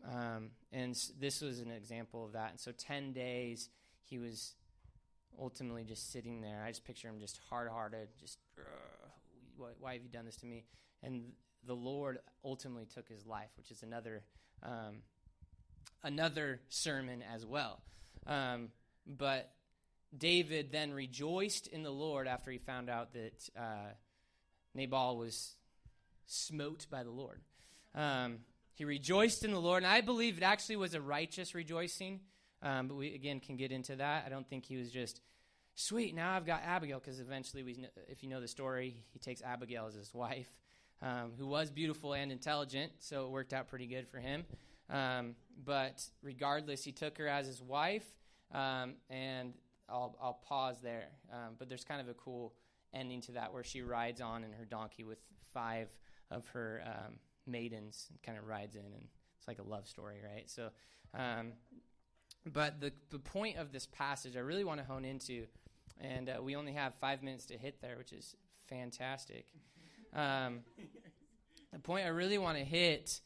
Um, 0.08 0.52
and 0.72 0.96
this 1.20 1.42
was 1.42 1.60
an 1.60 1.72
example 1.72 2.26
of 2.26 2.34
that. 2.34 2.52
And 2.52 2.60
so, 2.60 2.72
10 2.72 3.14
days, 3.14 3.70
he 4.04 4.20
was 4.20 4.56
ultimately 5.40 5.84
just 5.84 6.12
sitting 6.12 6.42
there. 6.42 6.64
I 6.66 6.70
just 6.70 6.86
picture 6.86 7.08
him 7.08 7.20
just 7.20 7.40
hard 7.50 7.70
hearted, 7.70 8.10
just, 8.20 8.40
why, 9.58 9.70
why, 9.80 9.94
have 9.94 10.04
you 10.04 10.10
done 10.10 10.26
this 10.26 10.38
to 10.38 10.46
me? 10.46 10.66
And 11.04 11.32
the 11.66 11.76
Lord 11.76 12.20
ultimately 12.44 12.86
took 12.86 13.10
his 13.10 13.26
life, 13.26 13.50
which 13.58 13.72
is 13.72 13.84
another. 13.84 14.24
Um, 14.64 15.02
another 16.08 16.62
sermon 16.70 17.22
as 17.34 17.46
well. 17.46 17.82
Um, 18.26 18.70
but 19.06 19.52
David 20.18 20.72
then 20.72 20.94
rejoiced 20.94 21.68
in 21.68 21.84
the 21.84 21.92
Lord 21.92 22.28
after 22.28 22.50
he 22.50 22.58
found 22.58 22.90
out 22.90 23.14
that 23.14 23.50
uh, 23.58 23.92
Nabal 24.74 25.18
was 25.18 25.56
smote 26.26 26.88
by 26.90 27.04
the 27.04 27.12
Lord. 27.12 27.42
Um, 27.94 28.40
he 28.74 28.86
rejoiced 28.86 29.44
in 29.44 29.52
the 29.52 29.60
Lord, 29.60 29.84
and 29.84 29.92
I 29.92 30.02
believe 30.02 30.38
it 30.38 30.44
actually 30.44 30.78
was 30.78 30.94
a 30.94 31.02
righteous 31.02 31.54
rejoicing. 31.54 32.22
Um, 32.64 32.88
but 32.88 32.96
we 32.96 33.14
again 33.14 33.40
can 33.40 33.56
get 33.56 33.72
into 33.72 33.98
that. 33.98 34.24
I 34.26 34.30
don't 34.30 34.48
think 34.48 34.66
he 34.66 34.78
was 34.78 34.90
just 34.90 35.22
sweet. 35.76 36.16
Now 36.16 36.36
I've 36.36 36.46
got 36.46 36.62
Abigail 36.64 37.00
because 37.00 37.20
eventually, 37.20 37.64
we, 37.64 37.88
if 38.08 38.24
you 38.24 38.30
know 38.30 38.42
the 38.42 38.48
story, 38.48 38.96
he 39.12 39.20
takes 39.20 39.42
Abigail 39.42 39.86
as 39.88 39.94
his 39.94 40.14
wife, 40.14 40.50
um, 41.02 41.34
who 41.38 41.46
was 41.48 41.70
beautiful 41.70 42.14
and 42.14 42.32
intelligent, 42.32 42.94
so 43.00 43.26
it 43.26 43.30
worked 43.30 43.54
out 43.54 43.68
pretty 43.68 43.88
good 43.88 44.08
for 44.08 44.20
him. 44.20 44.46
Um, 44.90 45.36
but 45.66 46.04
regardless, 46.22 46.84
he 46.84 46.92
took 46.92 47.18
her 47.18 47.28
as 47.28 47.48
his 47.48 47.62
wife, 47.62 48.06
um, 48.54 48.96
and 49.10 49.54
I'll, 49.90 50.16
I'll 50.22 50.40
pause 50.48 50.78
there. 50.82 51.10
Um, 51.32 51.56
but 51.58 51.70
there's 51.70 51.84
kind 51.84 52.02
of 52.02 52.08
a 52.10 52.14
cool 52.14 52.54
ending 52.94 53.22
to 53.22 53.34
that 53.34 53.54
where 53.54 53.64
she 53.64 53.82
rides 53.82 54.22
on 54.22 54.44
in 54.44 54.52
her 54.54 54.66
donkey 54.66 55.04
with 55.04 55.20
five 55.54 55.90
of 56.32 56.48
her 56.48 56.84
um, 56.86 57.16
maidens 57.46 58.08
and 58.10 58.22
kind 58.24 58.38
of 58.38 58.48
rides 58.48 58.76
in, 58.76 58.86
and 58.86 59.08
it's 59.38 59.48
like 59.48 59.60
a 59.60 59.64
love 59.64 59.88
story, 59.88 60.18
right? 60.24 60.50
So, 60.50 60.70
um, 61.14 61.54
But 62.46 62.80
the, 62.80 62.94
the 63.10 63.20
point 63.20 63.58
of 63.58 63.72
this 63.72 63.88
passage 63.88 64.36
I 64.38 64.40
really 64.40 64.64
want 64.64 64.80
to 64.80 64.86
hone 64.86 65.04
into, 65.06 65.48
and 66.00 66.30
uh, 66.30 66.42
we 66.42 66.56
only 66.56 66.74
have 66.74 66.94
five 66.96 67.24
minutes 67.24 67.46
to 67.48 67.58
hit 67.58 67.82
there, 67.82 67.98
which 67.98 68.14
is 68.14 68.36
fantastic. 68.70 69.46
Um, 70.16 70.62
the 71.74 71.80
point 71.80 72.06
I 72.06 72.10
really 72.10 72.38
want 72.38 72.58
to 72.58 72.64
hit 72.64 73.20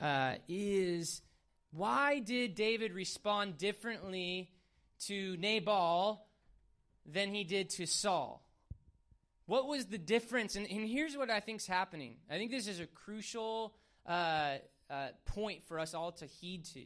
uh, 0.00 0.34
is 0.48 1.22
why 1.70 2.20
did 2.20 2.54
David 2.54 2.92
respond 2.92 3.58
differently 3.58 4.50
to 5.06 5.36
Nabal 5.36 6.26
than 7.06 7.32
he 7.32 7.44
did 7.44 7.70
to 7.70 7.86
Saul? 7.86 8.44
What 9.46 9.66
was 9.66 9.86
the 9.86 9.98
difference? 9.98 10.56
And, 10.56 10.66
and 10.70 10.88
here's 10.88 11.16
what 11.16 11.30
I 11.30 11.40
think 11.40 11.60
is 11.60 11.66
happening. 11.66 12.16
I 12.30 12.36
think 12.36 12.50
this 12.50 12.68
is 12.68 12.80
a 12.80 12.86
crucial 12.86 13.74
uh, 14.06 14.56
uh, 14.90 15.08
point 15.24 15.62
for 15.64 15.78
us 15.78 15.94
all 15.94 16.12
to 16.12 16.26
heed 16.26 16.64
to. 16.74 16.84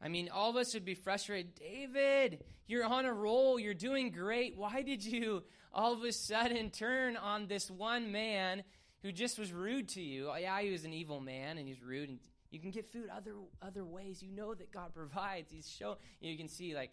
I 0.00 0.08
mean, 0.08 0.30
all 0.32 0.50
of 0.50 0.56
us 0.56 0.74
would 0.74 0.84
be 0.84 0.94
frustrated. 0.94 1.54
David, 1.54 2.42
you're 2.66 2.84
on 2.84 3.04
a 3.04 3.12
roll. 3.12 3.58
You're 3.58 3.74
doing 3.74 4.10
great. 4.10 4.56
Why 4.56 4.82
did 4.82 5.04
you 5.04 5.44
all 5.72 5.92
of 5.92 6.02
a 6.02 6.12
sudden 6.12 6.70
turn 6.70 7.16
on 7.16 7.46
this 7.46 7.70
one 7.70 8.12
man 8.12 8.64
who 9.02 9.12
just 9.12 9.38
was 9.38 9.52
rude 9.52 9.88
to 9.90 10.00
you? 10.00 10.30
Oh, 10.30 10.36
yeah, 10.36 10.60
he 10.60 10.70
was 10.70 10.84
an 10.84 10.92
evil 10.92 11.20
man 11.20 11.58
and 11.58 11.66
he's 11.66 11.82
rude. 11.82 12.08
And 12.08 12.18
you 12.50 12.60
can 12.60 12.70
get 12.70 12.92
food 12.92 13.08
other 13.14 13.32
other 13.60 13.84
ways. 13.84 14.22
You 14.22 14.30
know 14.32 14.54
that 14.54 14.72
God 14.72 14.94
provides. 14.94 15.50
He's 15.50 15.68
show. 15.68 15.98
You 16.20 16.36
can 16.36 16.48
see 16.48 16.74
like 16.74 16.92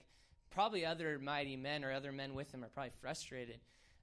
probably 0.50 0.86
other 0.86 1.20
mighty 1.20 1.56
men 1.56 1.84
or 1.84 1.92
other 1.92 2.12
men 2.12 2.34
with 2.34 2.52
him 2.52 2.64
are 2.64 2.70
probably 2.70 2.92
frustrated. 3.02 3.60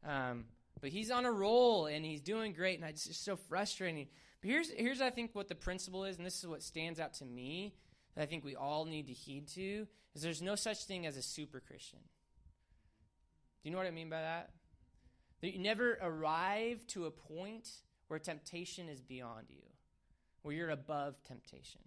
Um, 0.07 0.45
but 0.81 0.91
he's 0.91 1.11
on 1.11 1.25
a 1.25 1.33
roll 1.33 1.87
and 1.87 2.05
he's 2.05 2.21
doing 2.21 2.53
great, 2.53 2.79
and 2.79 2.89
it's 2.89 3.07
just 3.07 3.25
so 3.25 3.37
frustrating. 3.37 4.07
But 4.41 4.51
here's 4.51 4.71
here's 4.71 5.01
I 5.01 5.11
think 5.11 5.31
what 5.35 5.49
the 5.49 5.55
principle 5.55 6.05
is, 6.05 6.19
and 6.19 6.27
this 6.27 6.39
is 6.39 6.47
what 6.47 6.63
stands 6.63 7.01
out 7.01 7.15
to 7.15 7.25
me 7.25 7.75
that 8.15 8.23
I 8.23 8.27
think 8.27 8.45
we 8.45 8.55
all 8.55 8.85
need 8.85 9.07
to 9.07 9.13
heed 9.13 9.49
to 9.49 9.87
is 10.15 10.23
there's 10.23 10.43
no 10.43 10.55
such 10.55 10.85
thing 10.85 11.07
as 11.07 11.17
a 11.17 11.23
super 11.23 11.61
Christian. 11.61 11.99
Do 13.63 13.69
you 13.69 13.71
know 13.71 13.79
what 13.79 13.87
I 13.87 13.91
mean 13.91 14.09
by 14.09 14.21
that? 14.21 14.51
That 15.41 15.53
you 15.53 15.59
never 15.61 15.99
arrive 16.01 16.87
to 16.89 17.07
a 17.07 17.11
point 17.11 17.69
where 18.09 18.19
temptation 18.19 18.89
is 18.89 19.01
beyond 19.01 19.47
you, 19.49 19.63
where 20.43 20.55
you're 20.55 20.71
above 20.71 21.23
temptation. 21.23 21.81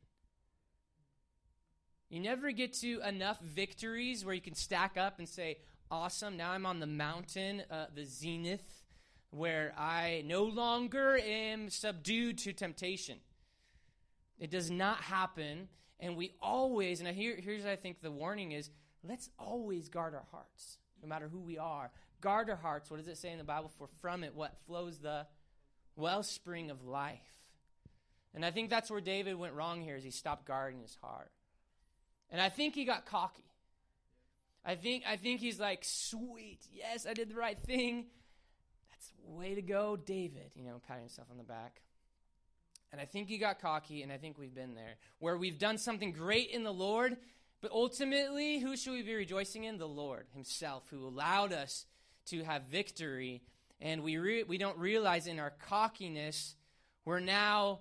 You 2.09 2.19
never 2.19 2.51
get 2.51 2.73
to 2.81 3.01
enough 3.07 3.39
victories 3.39 4.25
where 4.25 4.33
you 4.33 4.41
can 4.41 4.55
stack 4.55 4.97
up 4.97 5.19
and 5.19 5.29
say, 5.29 5.57
Awesome, 5.91 6.37
now 6.37 6.51
I'm 6.51 6.67
on 6.67 6.79
the 6.79 6.87
mountain, 6.87 7.63
uh, 7.71 7.87
the 7.95 8.05
zenith, 8.05 8.83
where 9.31 9.73
I 9.75 10.23
no 10.25 10.43
longer 10.43 11.17
am 11.17 11.69
subdued 11.69 12.37
to 12.39 12.53
temptation. 12.53 13.17
It 14.39 14.51
does 14.51 14.69
not 14.69 14.97
happen 15.01 15.67
and 15.99 16.15
we 16.15 16.33
always, 16.41 17.01
and 17.01 17.09
here, 17.09 17.35
here's 17.37 17.65
I 17.65 17.75
think 17.75 18.01
the 18.01 18.11
warning 18.11 18.53
is 18.53 18.69
let's 19.07 19.29
always 19.37 19.89
guard 19.89 20.15
our 20.15 20.25
hearts, 20.31 20.77
no 21.01 21.09
matter 21.09 21.27
who 21.27 21.39
we 21.39 21.57
are. 21.57 21.91
Guard 22.21 22.49
our 22.49 22.55
hearts. 22.55 22.89
What 22.89 22.97
does 22.97 23.07
it 23.07 23.17
say 23.17 23.31
in 23.31 23.37
the 23.37 23.43
Bible? 23.43 23.71
For 23.77 23.87
from 24.01 24.23
it, 24.23 24.33
what 24.33 24.57
flows 24.65 24.99
the 24.99 25.25
wellspring 25.99 26.71
of 26.71 26.85
life. 26.85 27.19
And 28.33 28.45
I 28.45 28.51
think 28.51 28.69
that's 28.69 28.89
where 28.89 29.01
David 29.01 29.35
went 29.35 29.53
wrong 29.53 29.81
here, 29.81 29.95
is 29.95 30.03
he 30.03 30.11
stopped 30.11 30.45
guarding 30.45 30.81
his 30.81 30.97
heart. 31.01 31.31
And 32.31 32.39
I 32.39 32.49
think 32.49 32.75
he 32.75 32.85
got 32.85 33.05
cocky. 33.05 33.43
I 34.63 34.75
think 34.75 35.03
I 35.07 35.15
think 35.15 35.39
he's 35.39 35.59
like, 35.59 35.79
sweet, 35.83 36.59
yes, 36.71 37.07
I 37.09 37.13
did 37.13 37.29
the 37.29 37.35
right 37.35 37.57
thing. 37.57 38.05
That's 38.91 39.11
way 39.25 39.55
to 39.55 39.61
go, 39.61 39.95
David. 39.95 40.51
You 40.55 40.63
know, 40.63 40.81
patting 40.87 41.03
himself 41.03 41.27
on 41.31 41.37
the 41.37 41.43
back. 41.43 41.81
And 42.91 42.99
I 42.99 43.05
think 43.05 43.27
he 43.27 43.37
got 43.37 43.61
cocky, 43.61 44.01
and 44.01 44.11
I 44.11 44.17
think 44.17 44.37
we've 44.37 44.53
been 44.53 44.73
there, 44.73 44.95
where 45.19 45.37
we've 45.37 45.59
done 45.59 45.77
something 45.77 46.11
great 46.11 46.49
in 46.49 46.63
the 46.63 46.73
Lord, 46.73 47.17
but 47.61 47.71
ultimately, 47.71 48.59
who 48.59 48.75
should 48.75 48.93
we 48.93 49.03
be 49.03 49.13
rejoicing 49.13 49.65
in? 49.65 49.77
The 49.77 49.87
Lord 49.87 50.25
Himself, 50.33 50.87
who 50.89 51.05
allowed 51.07 51.53
us 51.53 51.85
to 52.27 52.43
have 52.43 52.63
victory. 52.63 53.43
And 53.81 54.03
we, 54.03 54.17
re- 54.17 54.43
we 54.43 54.57
don't 54.57 54.77
realize 54.77 55.27
in 55.27 55.39
our 55.39 55.53
cockiness, 55.67 56.55
we're 57.05 57.19
now 57.19 57.79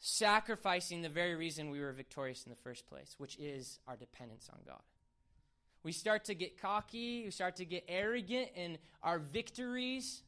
sacrificing 0.00 1.02
the 1.02 1.08
very 1.08 1.34
reason 1.34 1.70
we 1.70 1.80
were 1.80 1.92
victorious 1.92 2.44
in 2.44 2.50
the 2.50 2.56
first 2.56 2.86
place, 2.88 3.14
which 3.18 3.36
is 3.38 3.78
our 3.86 3.96
dependence 3.96 4.48
on 4.52 4.58
God. 4.66 4.82
We 5.82 5.92
start 5.92 6.24
to 6.24 6.34
get 6.34 6.60
cocky, 6.60 7.24
we 7.24 7.30
start 7.30 7.56
to 7.56 7.64
get 7.64 7.84
arrogant 7.88 8.48
in 8.54 8.78
our 9.02 9.18
victories. 9.18 10.22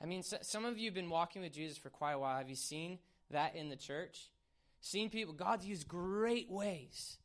I 0.00 0.06
mean, 0.06 0.22
so, 0.22 0.36
some 0.42 0.64
of 0.64 0.78
you 0.78 0.86
have 0.86 0.94
been 0.94 1.10
walking 1.10 1.42
with 1.42 1.52
Jesus 1.52 1.78
for 1.78 1.90
quite 1.90 2.12
a 2.12 2.18
while. 2.18 2.36
Have 2.36 2.50
you 2.50 2.54
seen 2.54 2.98
that 3.30 3.54
in 3.54 3.68
the 3.68 3.76
church. 3.76 4.30
Seen 4.80 5.10
people, 5.10 5.34
God's 5.34 5.66
used 5.66 5.88
great 5.88 6.50
ways 6.50 7.18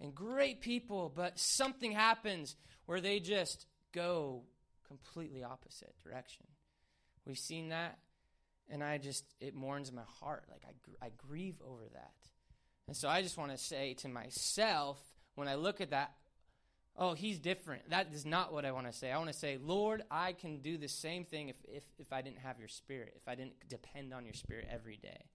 and 0.00 0.14
great 0.14 0.60
people, 0.60 1.12
but 1.14 1.38
something 1.38 1.92
happens 1.92 2.56
where 2.86 3.00
they 3.00 3.20
just 3.20 3.66
go 3.92 4.42
completely 4.90 5.44
opposite 5.44 5.94
direction. 6.02 6.46
We've 7.24 7.38
seen 7.38 7.68
that, 7.68 7.98
and 8.68 8.82
I 8.82 8.98
just, 8.98 9.24
it 9.40 9.54
mourns 9.54 9.92
my 9.92 10.02
heart. 10.20 10.46
Like, 10.50 10.64
I, 10.66 11.06
I 11.06 11.10
grieve 11.16 11.62
over 11.64 11.84
that. 11.92 12.14
And 12.88 12.96
so 12.96 13.08
I 13.08 13.22
just 13.22 13.38
want 13.38 13.52
to 13.52 13.56
say 13.56 13.94
to 13.94 14.08
myself, 14.08 14.98
when 15.36 15.46
I 15.46 15.54
look 15.54 15.80
at 15.80 15.90
that, 15.90 16.12
oh, 16.96 17.14
he's 17.14 17.38
different. 17.38 17.88
That 17.90 18.08
is 18.12 18.26
not 18.26 18.52
what 18.52 18.64
I 18.64 18.72
want 18.72 18.86
to 18.86 18.92
say. 18.92 19.12
I 19.12 19.18
want 19.18 19.30
to 19.30 19.38
say, 19.38 19.58
Lord, 19.62 20.02
I 20.10 20.32
can 20.32 20.58
do 20.58 20.76
the 20.76 20.88
same 20.88 21.24
thing 21.24 21.50
if, 21.50 21.56
if, 21.68 21.84
if 21.98 22.12
I 22.12 22.20
didn't 22.20 22.40
have 22.40 22.58
your 22.58 22.68
spirit, 22.68 23.12
if 23.14 23.28
I 23.28 23.36
didn't 23.36 23.54
depend 23.68 24.12
on 24.12 24.24
your 24.24 24.34
spirit 24.34 24.66
every 24.68 24.96
day. 24.96 25.26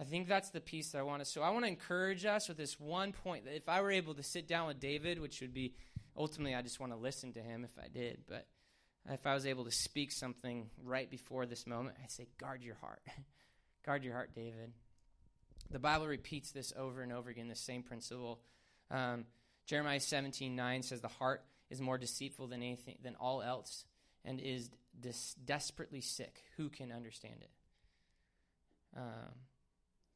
I 0.00 0.04
think 0.04 0.26
that's 0.26 0.48
the 0.50 0.62
piece 0.62 0.92
that 0.92 0.98
I 0.98 1.02
want 1.02 1.22
to. 1.22 1.30
So 1.30 1.42
I 1.42 1.50
want 1.50 1.66
to 1.66 1.68
encourage 1.68 2.24
us 2.24 2.48
with 2.48 2.56
this 2.56 2.80
one 2.80 3.12
point 3.12 3.44
that 3.44 3.54
if 3.54 3.68
I 3.68 3.82
were 3.82 3.92
able 3.92 4.14
to 4.14 4.22
sit 4.22 4.48
down 4.48 4.66
with 4.66 4.80
David, 4.80 5.20
which 5.20 5.40
would 5.42 5.52
be 5.52 5.74
ultimately 6.16 6.54
I 6.54 6.62
just 6.62 6.80
want 6.80 6.92
to 6.92 6.98
listen 6.98 7.32
to 7.34 7.40
him 7.40 7.64
if 7.64 7.72
I 7.82 7.88
did, 7.88 8.22
but 8.28 8.46
if 9.10 9.26
I 9.26 9.34
was 9.34 9.46
able 9.46 9.64
to 9.64 9.70
speak 9.70 10.12
something 10.12 10.70
right 10.82 11.10
before 11.10 11.46
this 11.46 11.66
moment, 11.66 11.96
I'd 12.02 12.10
say, 12.10 12.26
guard 12.38 12.62
your 12.62 12.76
heart. 12.76 13.02
guard 13.86 14.02
your 14.04 14.14
heart, 14.14 14.34
David. 14.34 14.72
The 15.70 15.78
Bible 15.78 16.06
repeats 16.06 16.52
this 16.52 16.72
over 16.76 17.02
and 17.02 17.12
over 17.12 17.30
again, 17.30 17.48
the 17.48 17.54
same 17.54 17.82
principle. 17.82 18.40
Um, 18.90 19.24
Jeremiah 19.66 20.00
17 20.00 20.54
9 20.54 20.82
says, 20.82 21.00
The 21.00 21.08
heart 21.08 21.42
is 21.70 21.80
more 21.80 21.98
deceitful 21.98 22.46
than 22.46 22.62
anything 22.62 22.96
than 23.02 23.16
all 23.16 23.42
else 23.42 23.84
and 24.24 24.40
is 24.40 24.70
des- 24.98 25.38
desperately 25.44 26.00
sick. 26.00 26.42
Who 26.56 26.68
can 26.68 26.92
understand 26.92 27.36
it? 27.40 27.50
Um, 28.96 29.34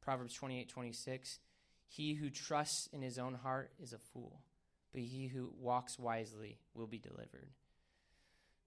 Proverbs 0.01 0.33
28 0.33 0.69
26. 0.69 1.39
He 1.87 2.13
who 2.13 2.29
trusts 2.29 2.87
in 2.93 3.01
his 3.01 3.17
own 3.17 3.33
heart 3.33 3.71
is 3.81 3.93
a 3.93 3.97
fool, 3.97 4.41
but 4.91 5.01
he 5.01 5.27
who 5.27 5.51
walks 5.59 5.99
wisely 5.99 6.57
will 6.73 6.87
be 6.87 6.99
delivered. 6.99 7.49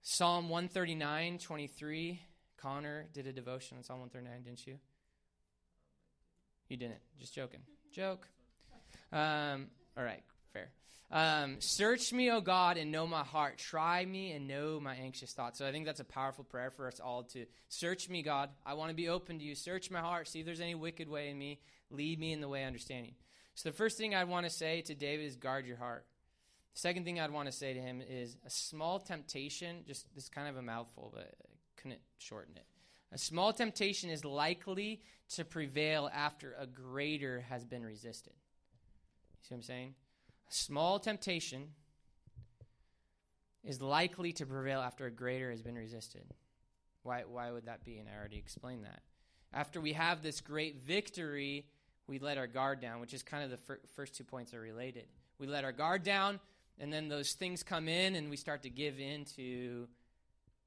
Psalm 0.01 0.49
139 0.49 1.37
23. 1.37 2.21
Connor 2.57 3.07
did 3.13 3.27
a 3.27 3.33
devotion 3.33 3.77
on 3.77 3.83
Psalm 3.83 3.99
139, 3.99 4.43
didn't 4.43 4.65
you? 4.65 4.79
You 6.69 6.77
didn't. 6.77 6.99
Just 7.19 7.33
joking. 7.33 7.59
Joke. 7.91 8.27
Um, 9.11 9.67
all 9.97 10.03
right, 10.03 10.23
fair. 10.53 10.69
Um, 11.11 11.57
Search 11.59 12.11
me, 12.11 12.31
O 12.31 12.41
God, 12.41 12.77
and 12.77 12.91
know 12.91 13.05
my 13.05 13.23
heart. 13.23 13.57
Try 13.57 14.05
me 14.05 14.31
and 14.31 14.47
know 14.47 14.79
my 14.79 14.95
anxious 14.95 15.33
thoughts. 15.33 15.59
So 15.59 15.67
I 15.67 15.71
think 15.71 15.85
that's 15.85 15.99
a 15.99 16.05
powerful 16.05 16.43
prayer 16.43 16.71
for 16.71 16.87
us 16.87 16.99
all 16.99 17.23
to 17.33 17.45
search 17.69 18.09
me, 18.09 18.23
God. 18.23 18.49
I 18.65 18.73
want 18.73 18.89
to 18.89 18.95
be 18.95 19.09
open 19.09 19.37
to 19.39 19.45
you. 19.45 19.55
Search 19.55 19.91
my 19.91 19.99
heart. 19.99 20.27
See 20.27 20.39
if 20.39 20.45
there's 20.45 20.61
any 20.61 20.73
wicked 20.73 21.07
way 21.07 21.29
in 21.29 21.37
me. 21.37 21.59
Lead 21.91 22.19
me 22.19 22.31
in 22.33 22.41
the 22.41 22.47
way 22.49 22.63
of 22.63 22.67
understanding. 22.67 23.13
So 23.55 23.69
the 23.69 23.75
first 23.75 23.97
thing 23.97 24.15
I'd 24.15 24.27
want 24.27 24.47
to 24.47 24.49
say 24.49 24.81
to 24.81 24.95
David 24.95 25.25
is 25.25 25.35
guard 25.35 25.67
your 25.67 25.77
heart. 25.77 26.05
Second 26.73 27.05
thing 27.05 27.19
I'd 27.19 27.31
want 27.31 27.47
to 27.47 27.51
say 27.51 27.73
to 27.73 27.79
him 27.79 28.01
is 28.01 28.35
a 28.45 28.49
small 28.49 28.99
temptation, 28.99 29.83
just 29.85 30.13
this 30.15 30.27
kind 30.27 30.47
of 30.47 30.57
a 30.57 30.61
mouthful, 30.61 31.11
but 31.13 31.35
I 31.43 31.81
couldn't 31.81 32.01
shorten 32.17 32.55
it. 32.55 32.65
A 33.11 33.17
small 33.17 33.53
temptation 33.53 34.09
is 34.09 34.25
likely 34.25 35.01
to 35.35 35.45
prevail 35.45 36.09
after 36.11 36.55
a 36.59 36.65
greater 36.65 37.41
has 37.47 37.63
been 37.63 37.85
resisted. 37.85 38.33
You 38.33 39.47
see 39.47 39.53
what 39.53 39.57
I'm 39.57 39.63
saying? 39.63 39.93
A 40.49 40.53
small 40.53 40.99
temptation 40.99 41.67
is 43.63 43.81
likely 43.81 44.33
to 44.33 44.45
prevail 44.45 44.81
after 44.81 45.05
a 45.05 45.11
greater 45.11 45.51
has 45.51 45.61
been 45.61 45.75
resisted. 45.75 46.23
Why, 47.03 47.23
why 47.27 47.51
would 47.51 47.65
that 47.67 47.83
be? 47.83 47.99
And 47.99 48.09
I 48.09 48.17
already 48.17 48.37
explained 48.37 48.83
that. 48.85 49.01
After 49.53 49.79
we 49.79 49.93
have 49.93 50.23
this 50.23 50.41
great 50.41 50.81
victory, 50.81 51.67
we 52.07 52.17
let 52.17 52.39
our 52.39 52.47
guard 52.47 52.81
down, 52.81 52.99
which 52.99 53.13
is 53.13 53.21
kind 53.21 53.43
of 53.43 53.51
the 53.51 53.57
fir- 53.57 53.79
first 53.95 54.15
two 54.15 54.23
points 54.23 54.53
are 54.53 54.59
related. 54.59 55.05
We 55.37 55.45
let 55.47 55.63
our 55.63 55.71
guard 55.71 56.03
down, 56.03 56.39
and 56.79 56.91
then 56.91 57.07
those 57.07 57.33
things 57.33 57.63
come 57.63 57.87
in, 57.87 58.15
and 58.15 58.29
we 58.29 58.37
start 58.37 58.63
to 58.63 58.69
give 58.69 58.99
in 58.99 59.25
to 59.35 59.87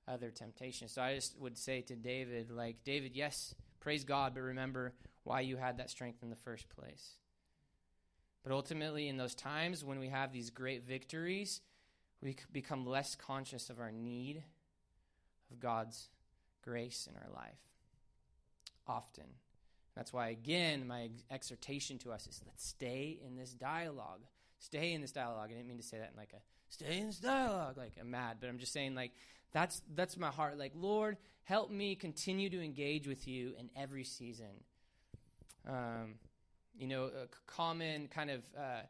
other 0.09 0.31
temptations. 0.31 0.93
So 0.93 1.03
I 1.03 1.15
just 1.15 1.39
would 1.39 1.59
say 1.59 1.81
to 1.83 1.97
David, 1.97 2.51
like, 2.51 2.85
David, 2.85 3.13
yes, 3.15 3.55
praise 3.81 4.05
God, 4.05 4.35
but 4.35 4.43
remember 4.43 4.95
why 5.25 5.41
you 5.41 5.57
had 5.57 5.79
that 5.79 5.91
strength 5.91 6.23
in 6.23 6.31
the 6.31 6.37
first 6.37 6.69
place. 6.69 7.15
But 8.45 8.53
ultimately, 8.53 9.09
in 9.09 9.17
those 9.17 9.35
times 9.35 9.85
when 9.85 9.99
we 9.99 10.09
have 10.09 10.33
these 10.33 10.51
great 10.51 10.87
victories, 10.87 11.61
we 12.23 12.37
become 12.53 12.87
less 12.87 13.17
conscious 13.17 13.69
of 13.69 13.81
our 13.81 13.91
need 13.91 14.45
of 15.51 15.59
God's 15.59 16.11
grace 16.63 17.09
in 17.11 17.17
our 17.17 17.35
life. 17.35 17.59
Often. 18.87 19.27
That's 19.97 20.13
why, 20.13 20.29
again, 20.29 20.87
my 20.87 21.11
exhortation 21.31 21.99
to 21.99 22.13
us 22.13 22.27
is 22.29 22.41
let's 22.47 22.65
stay 22.65 23.19
in 23.27 23.35
this 23.35 23.53
dialogue. 23.53 24.21
Stay 24.59 24.93
in 24.93 25.01
this 25.01 25.13
dialogue. 25.13 25.51
I 25.51 25.55
didn't 25.55 25.69
mean 25.69 25.79
to 25.79 25.83
say 25.83 25.99
that 25.99 26.11
in 26.13 26.17
like 26.17 26.33
a 26.33 26.41
stay 26.69 26.99
in 26.99 27.07
this 27.07 27.19
dialogue, 27.19 27.77
like 27.77 27.93
I'm 28.01 28.11
mad, 28.11 28.39
but 28.41 28.49
I'm 28.49 28.59
just 28.59 28.73
saying 28.73 28.95
like 28.95 29.13
that's 29.53 29.83
that's 29.95 30.17
my 30.17 30.29
heart. 30.29 30.59
Like 30.59 30.73
Lord, 30.75 31.17
help 31.45 31.71
me 31.71 31.95
continue 31.95 32.51
to 32.51 32.63
engage 32.63 33.07
with 33.07 33.27
you 33.27 33.55
in 33.59 33.71
every 33.77 34.05
season. 34.05 34.65
Um, 35.69 36.15
you 36.77 36.87
know, 36.87 37.05
a 37.05 37.27
common 37.47 38.09
kind 38.09 38.31
of 38.31 38.43
uh, 38.57 38.83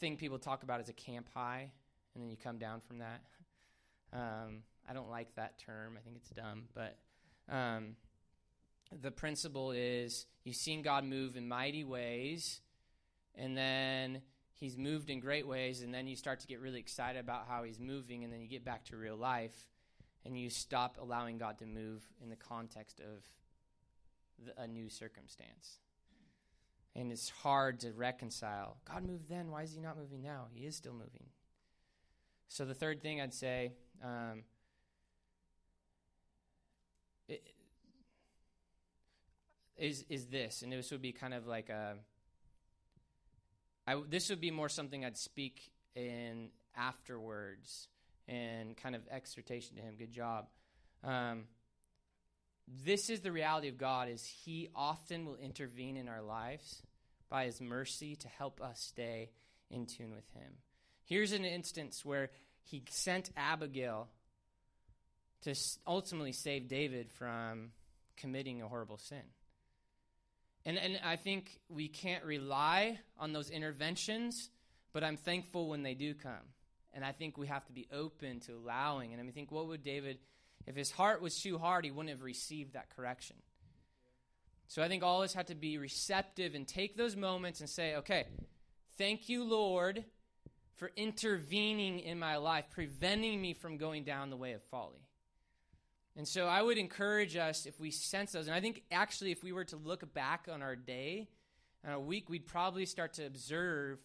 thing 0.00 0.16
people 0.16 0.38
talk 0.38 0.62
about 0.62 0.80
is 0.80 0.88
a 0.88 0.92
camp 0.92 1.28
high, 1.34 1.70
and 2.14 2.22
then 2.22 2.30
you 2.30 2.36
come 2.36 2.58
down 2.58 2.80
from 2.80 2.98
that. 2.98 3.20
Um, 4.12 4.62
I 4.88 4.92
don't 4.92 5.10
like 5.10 5.34
that 5.36 5.58
term. 5.58 5.96
I 5.96 6.00
think 6.00 6.16
it's 6.16 6.30
dumb, 6.30 6.64
but 6.74 6.98
um, 7.48 7.96
the 9.02 9.10
principle 9.10 9.72
is 9.72 10.26
you've 10.44 10.56
seen 10.56 10.82
God 10.82 11.04
move 11.04 11.36
in 11.36 11.48
mighty 11.48 11.84
ways, 11.84 12.60
and 13.34 13.56
then 13.56 14.22
He's 14.58 14.76
moved 14.76 15.10
in 15.10 15.20
great 15.20 15.46
ways, 15.46 15.82
and 15.82 15.92
then 15.92 16.06
you 16.06 16.16
start 16.16 16.40
to 16.40 16.46
get 16.46 16.60
really 16.60 16.80
excited 16.80 17.18
about 17.18 17.46
how 17.48 17.62
He's 17.62 17.78
moving, 17.78 18.24
and 18.24 18.32
then 18.32 18.40
you 18.40 18.48
get 18.48 18.64
back 18.64 18.84
to 18.86 18.96
real 18.96 19.16
life, 19.16 19.68
and 20.24 20.38
you 20.38 20.48
stop 20.48 20.96
allowing 21.00 21.38
God 21.38 21.58
to 21.58 21.66
move 21.66 22.02
in 22.22 22.30
the 22.30 22.36
context 22.36 23.00
of 23.00 23.22
the, 24.44 24.62
a 24.62 24.66
new 24.66 24.88
circumstance. 24.88 25.78
And 26.94 27.12
it's 27.12 27.28
hard 27.28 27.80
to 27.80 27.92
reconcile. 27.92 28.78
God 28.90 29.04
moved 29.04 29.28
then. 29.28 29.50
Why 29.50 29.62
is 29.62 29.74
He 29.74 29.80
not 29.80 29.98
moving 29.98 30.22
now? 30.22 30.46
He 30.54 30.64
is 30.64 30.74
still 30.74 30.94
moving. 30.94 31.26
So, 32.48 32.64
the 32.64 32.74
third 32.74 33.02
thing 33.02 33.20
I'd 33.20 33.34
say 33.34 33.72
um, 34.02 34.44
is 39.76 40.04
is 40.08 40.26
this, 40.26 40.62
and 40.62 40.72
this 40.72 40.90
would 40.90 41.02
be 41.02 41.12
kind 41.12 41.34
of 41.34 41.46
like 41.46 41.68
a. 41.68 41.96
I, 43.86 44.00
this 44.08 44.30
would 44.30 44.40
be 44.40 44.50
more 44.50 44.68
something 44.68 45.04
I'd 45.04 45.16
speak 45.16 45.70
in 45.94 46.50
afterwards 46.76 47.88
and 48.28 48.76
kind 48.76 48.94
of 48.94 49.02
exhortation 49.08 49.76
to 49.76 49.82
him. 49.82 49.94
Good 49.96 50.12
job. 50.12 50.48
Um, 51.04 51.44
this 52.66 53.10
is 53.10 53.20
the 53.20 53.30
reality 53.30 53.68
of 53.68 53.78
God: 53.78 54.08
is 54.08 54.24
He 54.24 54.68
often 54.74 55.24
will 55.24 55.36
intervene 55.36 55.96
in 55.96 56.08
our 56.08 56.22
lives 56.22 56.82
by 57.28 57.44
His 57.44 57.60
mercy 57.60 58.16
to 58.16 58.28
help 58.28 58.60
us 58.60 58.80
stay 58.80 59.30
in 59.70 59.86
tune 59.86 60.10
with 60.10 60.28
Him. 60.34 60.52
Here's 61.04 61.32
an 61.32 61.44
instance 61.44 62.04
where 62.04 62.30
He 62.64 62.82
sent 62.90 63.30
Abigail 63.36 64.08
to 65.42 65.54
ultimately 65.86 66.32
save 66.32 66.66
David 66.66 67.12
from 67.12 67.70
committing 68.16 68.62
a 68.62 68.68
horrible 68.68 68.98
sin. 68.98 69.22
And, 70.66 70.78
and 70.78 70.98
I 71.04 71.14
think 71.14 71.60
we 71.68 71.86
can't 71.86 72.24
rely 72.24 72.98
on 73.20 73.32
those 73.32 73.50
interventions, 73.50 74.50
but 74.92 75.04
I'm 75.04 75.16
thankful 75.16 75.68
when 75.68 75.84
they 75.84 75.94
do 75.94 76.12
come. 76.12 76.32
And 76.92 77.04
I 77.04 77.12
think 77.12 77.38
we 77.38 77.46
have 77.46 77.64
to 77.66 77.72
be 77.72 77.86
open 77.92 78.40
to 78.40 78.54
allowing. 78.54 79.12
And 79.12 79.20
I 79.20 79.22
mean, 79.22 79.32
think, 79.32 79.52
what 79.52 79.68
would 79.68 79.84
David, 79.84 80.18
if 80.66 80.74
his 80.74 80.90
heart 80.90 81.22
was 81.22 81.40
too 81.40 81.56
hard, 81.56 81.84
he 81.84 81.92
wouldn't 81.92 82.10
have 82.10 82.24
received 82.24 82.72
that 82.72 82.90
correction. 82.96 83.36
So 84.66 84.82
I 84.82 84.88
think 84.88 85.04
all 85.04 85.22
of 85.22 85.26
us 85.26 85.34
have 85.34 85.46
to 85.46 85.54
be 85.54 85.78
receptive 85.78 86.56
and 86.56 86.66
take 86.66 86.96
those 86.96 87.14
moments 87.14 87.60
and 87.60 87.70
say, 87.70 87.94
okay, 87.96 88.24
thank 88.98 89.28
you, 89.28 89.44
Lord, 89.44 90.04
for 90.74 90.90
intervening 90.96 92.00
in 92.00 92.18
my 92.18 92.38
life, 92.38 92.64
preventing 92.72 93.40
me 93.40 93.54
from 93.54 93.76
going 93.76 94.02
down 94.02 94.30
the 94.30 94.36
way 94.36 94.52
of 94.52 94.62
folly. 94.64 95.05
And 96.16 96.26
so 96.26 96.46
I 96.46 96.62
would 96.62 96.78
encourage 96.78 97.36
us 97.36 97.66
if 97.66 97.78
we 97.78 97.90
sense 97.90 98.32
those. 98.32 98.46
And 98.46 98.56
I 98.56 98.60
think 98.60 98.82
actually, 98.90 99.32
if 99.32 99.42
we 99.42 99.52
were 99.52 99.64
to 99.64 99.76
look 99.76 100.14
back 100.14 100.48
on 100.50 100.62
our 100.62 100.74
day 100.74 101.28
and 101.84 101.92
our 101.92 102.00
week, 102.00 102.30
we'd 102.30 102.46
probably 102.46 102.86
start 102.86 103.14
to 103.14 103.26
observe 103.26 103.98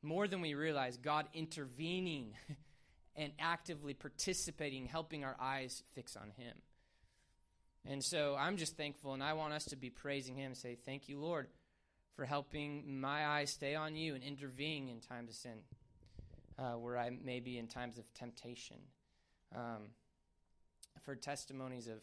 more 0.00 0.28
than 0.28 0.40
we 0.40 0.54
realize 0.54 0.96
God 0.96 1.26
intervening 1.34 2.34
and 3.16 3.32
actively 3.40 3.92
participating, 3.92 4.86
helping 4.86 5.24
our 5.24 5.36
eyes 5.40 5.82
fix 5.94 6.16
on 6.16 6.30
Him. 6.36 6.54
And 7.84 8.04
so 8.04 8.36
I'm 8.38 8.56
just 8.56 8.76
thankful, 8.76 9.14
and 9.14 9.22
I 9.22 9.32
want 9.32 9.52
us 9.52 9.64
to 9.66 9.76
be 9.76 9.90
praising 9.90 10.36
Him 10.36 10.46
and 10.46 10.56
say, 10.56 10.76
Thank 10.84 11.08
you, 11.08 11.18
Lord, 11.18 11.48
for 12.14 12.24
helping 12.24 13.00
my 13.00 13.26
eyes 13.26 13.50
stay 13.50 13.74
on 13.74 13.96
you 13.96 14.14
and 14.14 14.22
intervening 14.22 14.88
in 14.88 15.00
times 15.00 15.30
of 15.30 15.36
sin, 15.36 15.58
uh, 16.56 16.72
where 16.72 16.96
I 16.96 17.10
may 17.10 17.40
be 17.40 17.58
in 17.58 17.66
times 17.66 17.98
of 17.98 18.12
temptation. 18.14 18.76
Um, 19.56 19.88
I've 20.98 21.04
heard 21.04 21.22
testimonies 21.22 21.86
of, 21.86 22.00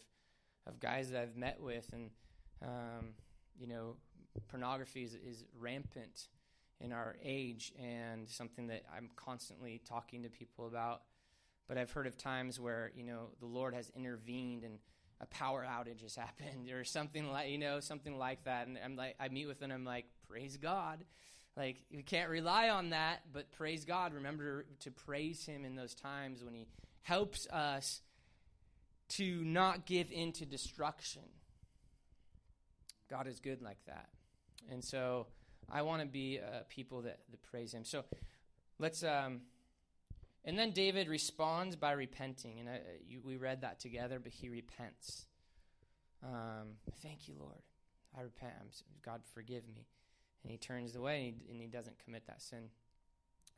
of 0.66 0.80
guys 0.80 1.10
that 1.10 1.20
I've 1.20 1.36
met 1.36 1.60
with, 1.60 1.90
and 1.92 2.10
um, 2.62 3.08
you 3.58 3.66
know, 3.66 3.96
pornography 4.48 5.02
is, 5.02 5.14
is 5.14 5.44
rampant 5.58 6.28
in 6.80 6.92
our 6.92 7.16
age, 7.22 7.74
and 7.78 8.26
something 8.26 8.68
that 8.68 8.84
I'm 8.94 9.10
constantly 9.14 9.82
talking 9.86 10.22
to 10.22 10.30
people 10.30 10.66
about. 10.66 11.02
But 11.68 11.76
I've 11.76 11.90
heard 11.90 12.06
of 12.06 12.16
times 12.16 12.58
where 12.58 12.90
you 12.96 13.04
know 13.04 13.28
the 13.38 13.46
Lord 13.46 13.74
has 13.74 13.90
intervened 13.94 14.64
and 14.64 14.78
a 15.20 15.26
power 15.26 15.66
outage 15.68 16.00
has 16.00 16.16
happened 16.16 16.70
or 16.70 16.84
something 16.84 17.30
like 17.30 17.50
you 17.50 17.58
know 17.58 17.80
something 17.80 18.16
like 18.16 18.44
that. 18.44 18.66
And 18.66 18.78
i'm 18.82 18.96
like 18.96 19.16
i 19.20 19.28
meet 19.28 19.46
with 19.46 19.60
them 19.60 19.70
i'm 19.70 19.84
like 19.84 20.06
praise 20.28 20.56
god. 20.56 21.04
Like 21.54 21.84
we 21.94 22.02
can't 22.02 22.30
rely 22.30 22.70
on 22.70 22.90
that 22.90 23.24
but 23.30 23.52
praise 23.52 23.84
god. 23.84 24.14
Remember 24.14 24.64
to 24.80 24.90
praise 24.90 25.44
him 25.44 25.66
in 25.66 25.74
those 25.74 25.94
times 25.94 26.42
when 26.42 26.54
he 26.54 26.66
helps 27.02 27.46
us 27.48 28.00
to 29.08 29.44
not 29.44 29.86
give 29.86 30.10
into 30.10 30.44
destruction. 30.44 31.22
God 33.08 33.26
is 33.26 33.40
good 33.40 33.62
like 33.62 33.78
that. 33.86 34.08
And 34.70 34.82
so 34.82 35.26
I 35.70 35.82
want 35.82 36.02
to 36.02 36.08
be 36.08 36.40
uh, 36.40 36.60
people 36.68 37.02
that, 37.02 37.20
that 37.30 37.42
praise 37.42 37.72
him. 37.72 37.84
So 37.84 38.04
let's. 38.78 39.02
Um, 39.02 39.42
and 40.44 40.56
then 40.56 40.70
David 40.70 41.08
responds 41.08 41.74
by 41.74 41.92
repenting. 41.92 42.60
And 42.60 42.68
I, 42.68 42.80
you, 43.06 43.20
we 43.24 43.36
read 43.36 43.62
that 43.62 43.80
together, 43.80 44.20
but 44.20 44.32
he 44.32 44.48
repents. 44.48 45.26
Um, 46.22 46.76
Thank 47.02 47.26
you, 47.28 47.34
Lord. 47.38 47.62
I 48.16 48.22
repent. 48.22 48.52
I'm, 48.60 48.68
God, 49.04 49.22
forgive 49.34 49.68
me. 49.68 49.86
And 50.42 50.52
he 50.52 50.56
turns 50.56 50.94
away 50.94 51.16
and 51.16 51.24
he, 51.24 51.52
and 51.52 51.60
he 51.60 51.66
doesn't 51.66 51.98
commit 52.04 52.28
that 52.28 52.40
sin. 52.40 52.68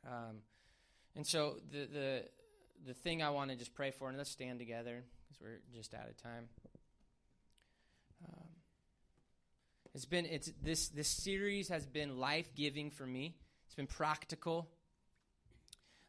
Um, 0.07 0.37
and 1.15 1.25
so 1.25 1.57
the, 1.71 1.85
the, 1.85 2.23
the 2.87 2.93
thing 2.95 3.21
I 3.21 3.29
want 3.29 3.51
to 3.51 3.55
just 3.55 3.75
pray 3.75 3.91
for, 3.91 4.09
and 4.09 4.17
let's 4.17 4.31
stand 4.31 4.57
together 4.57 5.03
because 5.29 5.41
we're 5.41 5.59
just 5.73 5.93
out 5.93 6.09
of 6.09 6.17
time. 6.17 6.45
Um, 8.27 8.47
it's 9.93 10.05
been 10.05 10.25
it's 10.25 10.51
this 10.61 10.89
this 10.89 11.07
series 11.07 11.69
has 11.69 11.85
been 11.85 12.19
life 12.19 12.53
giving 12.55 12.89
for 12.89 13.05
me. 13.05 13.35
It's 13.65 13.75
been 13.75 13.87
practical. 13.87 14.67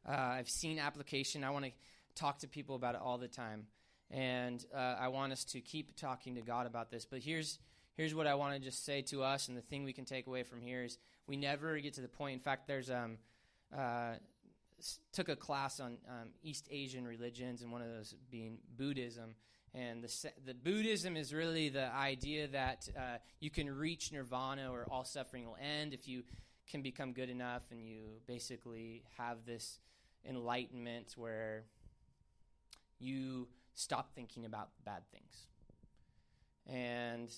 Uh, 0.08 0.12
I've 0.12 0.48
seen 0.48 0.78
application. 0.78 1.44
I 1.44 1.50
want 1.50 1.66
to 1.66 1.70
talk 2.14 2.38
to 2.38 2.48
people 2.48 2.74
about 2.74 2.94
it 2.94 3.00
all 3.02 3.18
the 3.18 3.28
time, 3.28 3.66
and 4.10 4.64
uh, 4.74 4.96
I 4.98 5.08
want 5.08 5.32
us 5.32 5.44
to 5.44 5.60
keep 5.60 5.96
talking 5.96 6.34
to 6.36 6.40
God 6.40 6.66
about 6.66 6.90
this. 6.90 7.04
But 7.04 7.20
here's 7.20 7.58
here's 7.96 8.14
what 8.14 8.26
I 8.26 8.34
want 8.34 8.54
to 8.54 8.60
just 8.60 8.84
say 8.84 9.02
to 9.02 9.22
us, 9.22 9.48
and 9.48 9.56
the 9.56 9.62
thing 9.62 9.84
we 9.84 9.92
can 9.92 10.04
take 10.04 10.26
away 10.26 10.42
from 10.42 10.60
here 10.60 10.84
is 10.84 10.98
we 11.26 11.36
never 11.36 11.78
get 11.78 11.94
to 11.94 12.00
the 12.00 12.08
point. 12.08 12.34
In 12.34 12.40
fact, 12.40 12.66
there's 12.66 12.90
um, 12.90 13.18
uh, 13.76 14.14
took 15.12 15.28
a 15.28 15.36
class 15.36 15.80
on 15.80 15.98
um, 16.08 16.28
East 16.42 16.68
Asian 16.70 17.06
religions, 17.06 17.62
and 17.62 17.72
one 17.72 17.82
of 17.82 17.88
those 17.88 18.14
being 18.30 18.58
Buddhism. 18.76 19.34
And 19.72 20.02
the, 20.02 20.32
the 20.44 20.54
Buddhism 20.54 21.16
is 21.16 21.32
really 21.32 21.68
the 21.68 21.92
idea 21.94 22.48
that 22.48 22.88
uh, 22.96 23.18
you 23.38 23.50
can 23.50 23.70
reach 23.70 24.12
nirvana 24.12 24.70
or 24.70 24.86
all 24.90 25.04
suffering 25.04 25.46
will 25.46 25.56
end 25.60 25.94
if 25.94 26.08
you 26.08 26.24
can 26.68 26.82
become 26.82 27.12
good 27.12 27.30
enough 27.30 27.62
and 27.70 27.84
you 27.84 28.02
basically 28.26 29.04
have 29.16 29.38
this 29.46 29.78
enlightenment 30.24 31.14
where 31.16 31.64
you 32.98 33.48
stop 33.74 34.12
thinking 34.14 34.44
about 34.44 34.70
bad 34.84 35.02
things. 35.12 35.46
And 36.66 37.30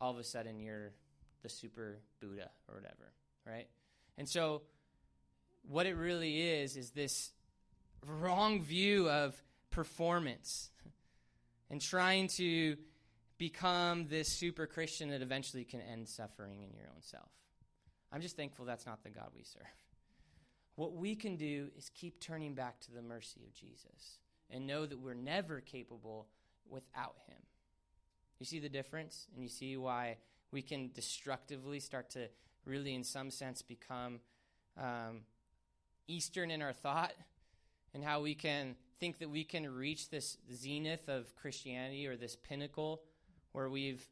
all 0.00 0.10
of 0.10 0.18
a 0.18 0.24
sudden 0.24 0.60
you're 0.60 0.92
the 1.42 1.48
super 1.48 2.00
Buddha 2.20 2.50
or 2.68 2.76
whatever, 2.76 3.12
right? 3.46 3.68
And 4.18 4.28
so 4.28 4.62
what 5.68 5.86
it 5.86 5.96
really 5.96 6.40
is 6.40 6.76
is 6.76 6.90
this 6.90 7.32
wrong 8.06 8.62
view 8.62 9.08
of 9.08 9.40
performance 9.70 10.70
and 11.70 11.80
trying 11.80 12.28
to 12.28 12.76
become 13.38 14.06
this 14.08 14.28
super 14.28 14.66
Christian 14.66 15.10
that 15.10 15.22
eventually 15.22 15.64
can 15.64 15.80
end 15.80 16.08
suffering 16.08 16.62
in 16.62 16.74
your 16.74 16.86
own 16.86 17.00
self. 17.00 17.30
I'm 18.12 18.20
just 18.20 18.36
thankful 18.36 18.64
that's 18.64 18.86
not 18.86 19.02
the 19.02 19.10
God 19.10 19.30
we 19.34 19.42
serve. 19.42 19.62
What 20.76 20.94
we 20.94 21.14
can 21.14 21.36
do 21.36 21.68
is 21.76 21.90
keep 21.90 22.20
turning 22.20 22.54
back 22.54 22.80
to 22.80 22.92
the 22.92 23.02
mercy 23.02 23.40
of 23.46 23.54
Jesus 23.54 24.18
and 24.50 24.66
know 24.66 24.86
that 24.86 24.98
we're 24.98 25.14
never 25.14 25.60
capable 25.60 26.28
without 26.68 27.16
Him. 27.26 27.38
You 28.38 28.46
see 28.46 28.58
the 28.58 28.68
difference? 28.68 29.26
And 29.34 29.42
you 29.42 29.48
see 29.48 29.76
why 29.76 30.16
we 30.50 30.62
can 30.62 30.90
destructively 30.94 31.80
start 31.80 32.10
to 32.10 32.28
really, 32.64 32.94
in 32.94 33.04
some 33.04 33.30
sense, 33.30 33.62
become 33.62 34.20
um, 34.78 35.22
Eastern 36.08 36.50
in 36.50 36.62
our 36.62 36.72
thought 36.72 37.12
and 37.94 38.04
how 38.04 38.20
we 38.20 38.34
can 38.34 38.76
think 38.98 39.18
that 39.18 39.30
we 39.30 39.44
can 39.44 39.68
reach 39.74 40.10
this 40.10 40.38
zenith 40.52 41.08
of 41.08 41.34
Christianity 41.36 42.06
or 42.06 42.16
this 42.16 42.36
pinnacle 42.36 43.02
where 43.52 43.68
we've 43.68 44.06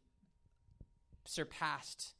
surpassed 1.24 2.14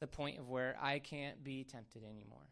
the 0.00 0.06
point 0.06 0.38
of 0.38 0.48
where 0.48 0.76
I 0.80 0.98
can't 0.98 1.42
be 1.42 1.64
tempted 1.64 2.02
anymore. 2.04 2.46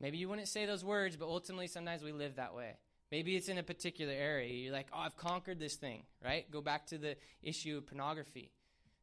Maybe 0.00 0.18
you 0.18 0.28
wouldn't 0.28 0.48
say 0.48 0.66
those 0.66 0.84
words, 0.84 1.16
but 1.16 1.26
ultimately 1.26 1.66
sometimes 1.66 2.02
we 2.02 2.12
live 2.12 2.36
that 2.36 2.54
way. 2.54 2.76
Maybe 3.10 3.36
it's 3.36 3.48
in 3.48 3.58
a 3.58 3.62
particular 3.62 4.12
area. 4.12 4.52
You're 4.52 4.72
like, 4.72 4.88
oh, 4.92 5.00
I've 5.00 5.16
conquered 5.16 5.58
this 5.58 5.76
thing, 5.76 6.02
right? 6.24 6.50
Go 6.50 6.60
back 6.60 6.86
to 6.86 6.98
the 6.98 7.16
issue 7.42 7.76
of 7.78 7.86
pornography. 7.86 8.50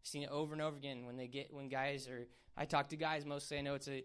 I've 0.02 0.08
seen 0.08 0.24
it 0.24 0.30
over 0.30 0.54
and 0.54 0.62
over 0.62 0.76
again 0.76 1.06
when 1.06 1.16
they 1.16 1.28
get 1.28 1.54
when 1.54 1.70
guys 1.70 2.08
are. 2.08 2.28
I 2.58 2.66
talk 2.66 2.90
to 2.90 2.96
guys 2.96 3.26
mostly. 3.26 3.60
I 3.60 3.62
know 3.62 3.76
it's 3.76 3.88
a 3.88 4.04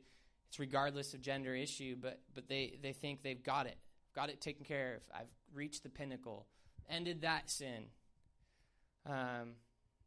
it's 0.55 0.61
regardless 0.61 1.15
of 1.15 1.21
gender 1.21 1.53
issue, 1.53 1.97
but 2.01 2.21
but 2.33 2.49
they 2.49 2.79
they 2.81 2.93
think 2.93 3.25
they've 3.25 3.43
got 3.43 3.67
it, 3.67 3.77
got 4.15 4.31
it 4.31 4.41
taken 4.41 4.65
care 4.65 4.95
of. 4.95 5.03
I've 5.13 5.33
reached 5.53 5.83
the 5.83 5.89
pinnacle, 5.89 6.47
ended 6.89 7.23
that 7.23 7.51
sin. 7.51 7.87
Um, 9.05 9.55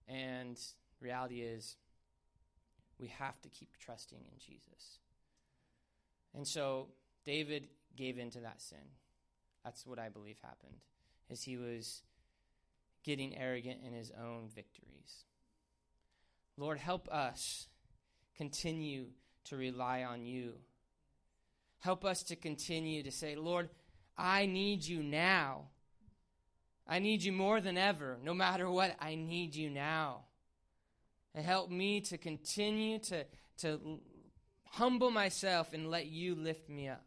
and 0.08 0.58
reality 1.02 1.42
is, 1.42 1.76
we 2.98 3.08
have 3.08 3.42
to 3.42 3.50
keep 3.50 3.76
trusting 3.78 4.20
in 4.20 4.40
Jesus. 4.40 5.00
And 6.34 6.48
so 6.48 6.88
David 7.26 7.68
gave 7.98 8.18
into 8.18 8.40
that 8.40 8.62
sin. 8.62 8.96
That's 9.66 9.86
what 9.86 10.00
I 10.00 10.08
believe 10.08 10.38
happened. 10.42 10.78
Is 11.30 11.44
he 11.44 11.58
was 11.58 12.04
getting 13.04 13.38
arrogant 13.38 13.80
in 13.86 13.92
his 13.92 14.14
own 14.18 14.48
victories. 14.56 15.26
Lord, 16.56 16.78
help 16.78 17.10
us 17.10 17.68
continue 18.38 19.08
to 19.50 19.58
rely 19.58 20.04
on 20.04 20.26
you. 20.26 20.54
Help 21.80 22.04
us 22.06 22.24
to 22.24 22.36
continue 22.36 23.04
to 23.04 23.12
say, 23.12 23.36
Lord, 23.36 23.70
I 24.18 24.46
need 24.46 24.84
you 24.84 25.04
now. 25.04 25.68
I 26.88 27.00
need 27.00 27.24
you 27.24 27.32
more 27.32 27.62
than 27.62 27.78
ever. 27.78 28.18
No 28.24 28.34
matter 28.34 28.70
what, 28.70 28.96
I 29.00 29.16
need 29.16 29.56
you 29.56 29.70
now. 29.70 30.22
And 31.36 31.46
help 31.46 31.70
me 31.70 32.02
to 32.02 32.18
continue 32.18 33.00
to, 33.00 33.26
to 33.60 34.00
humble 34.66 35.12
myself 35.12 35.74
and 35.74 35.92
let 35.92 36.08
you 36.08 36.36
lift 36.36 36.70
me 36.70 36.88
up. 36.88 37.07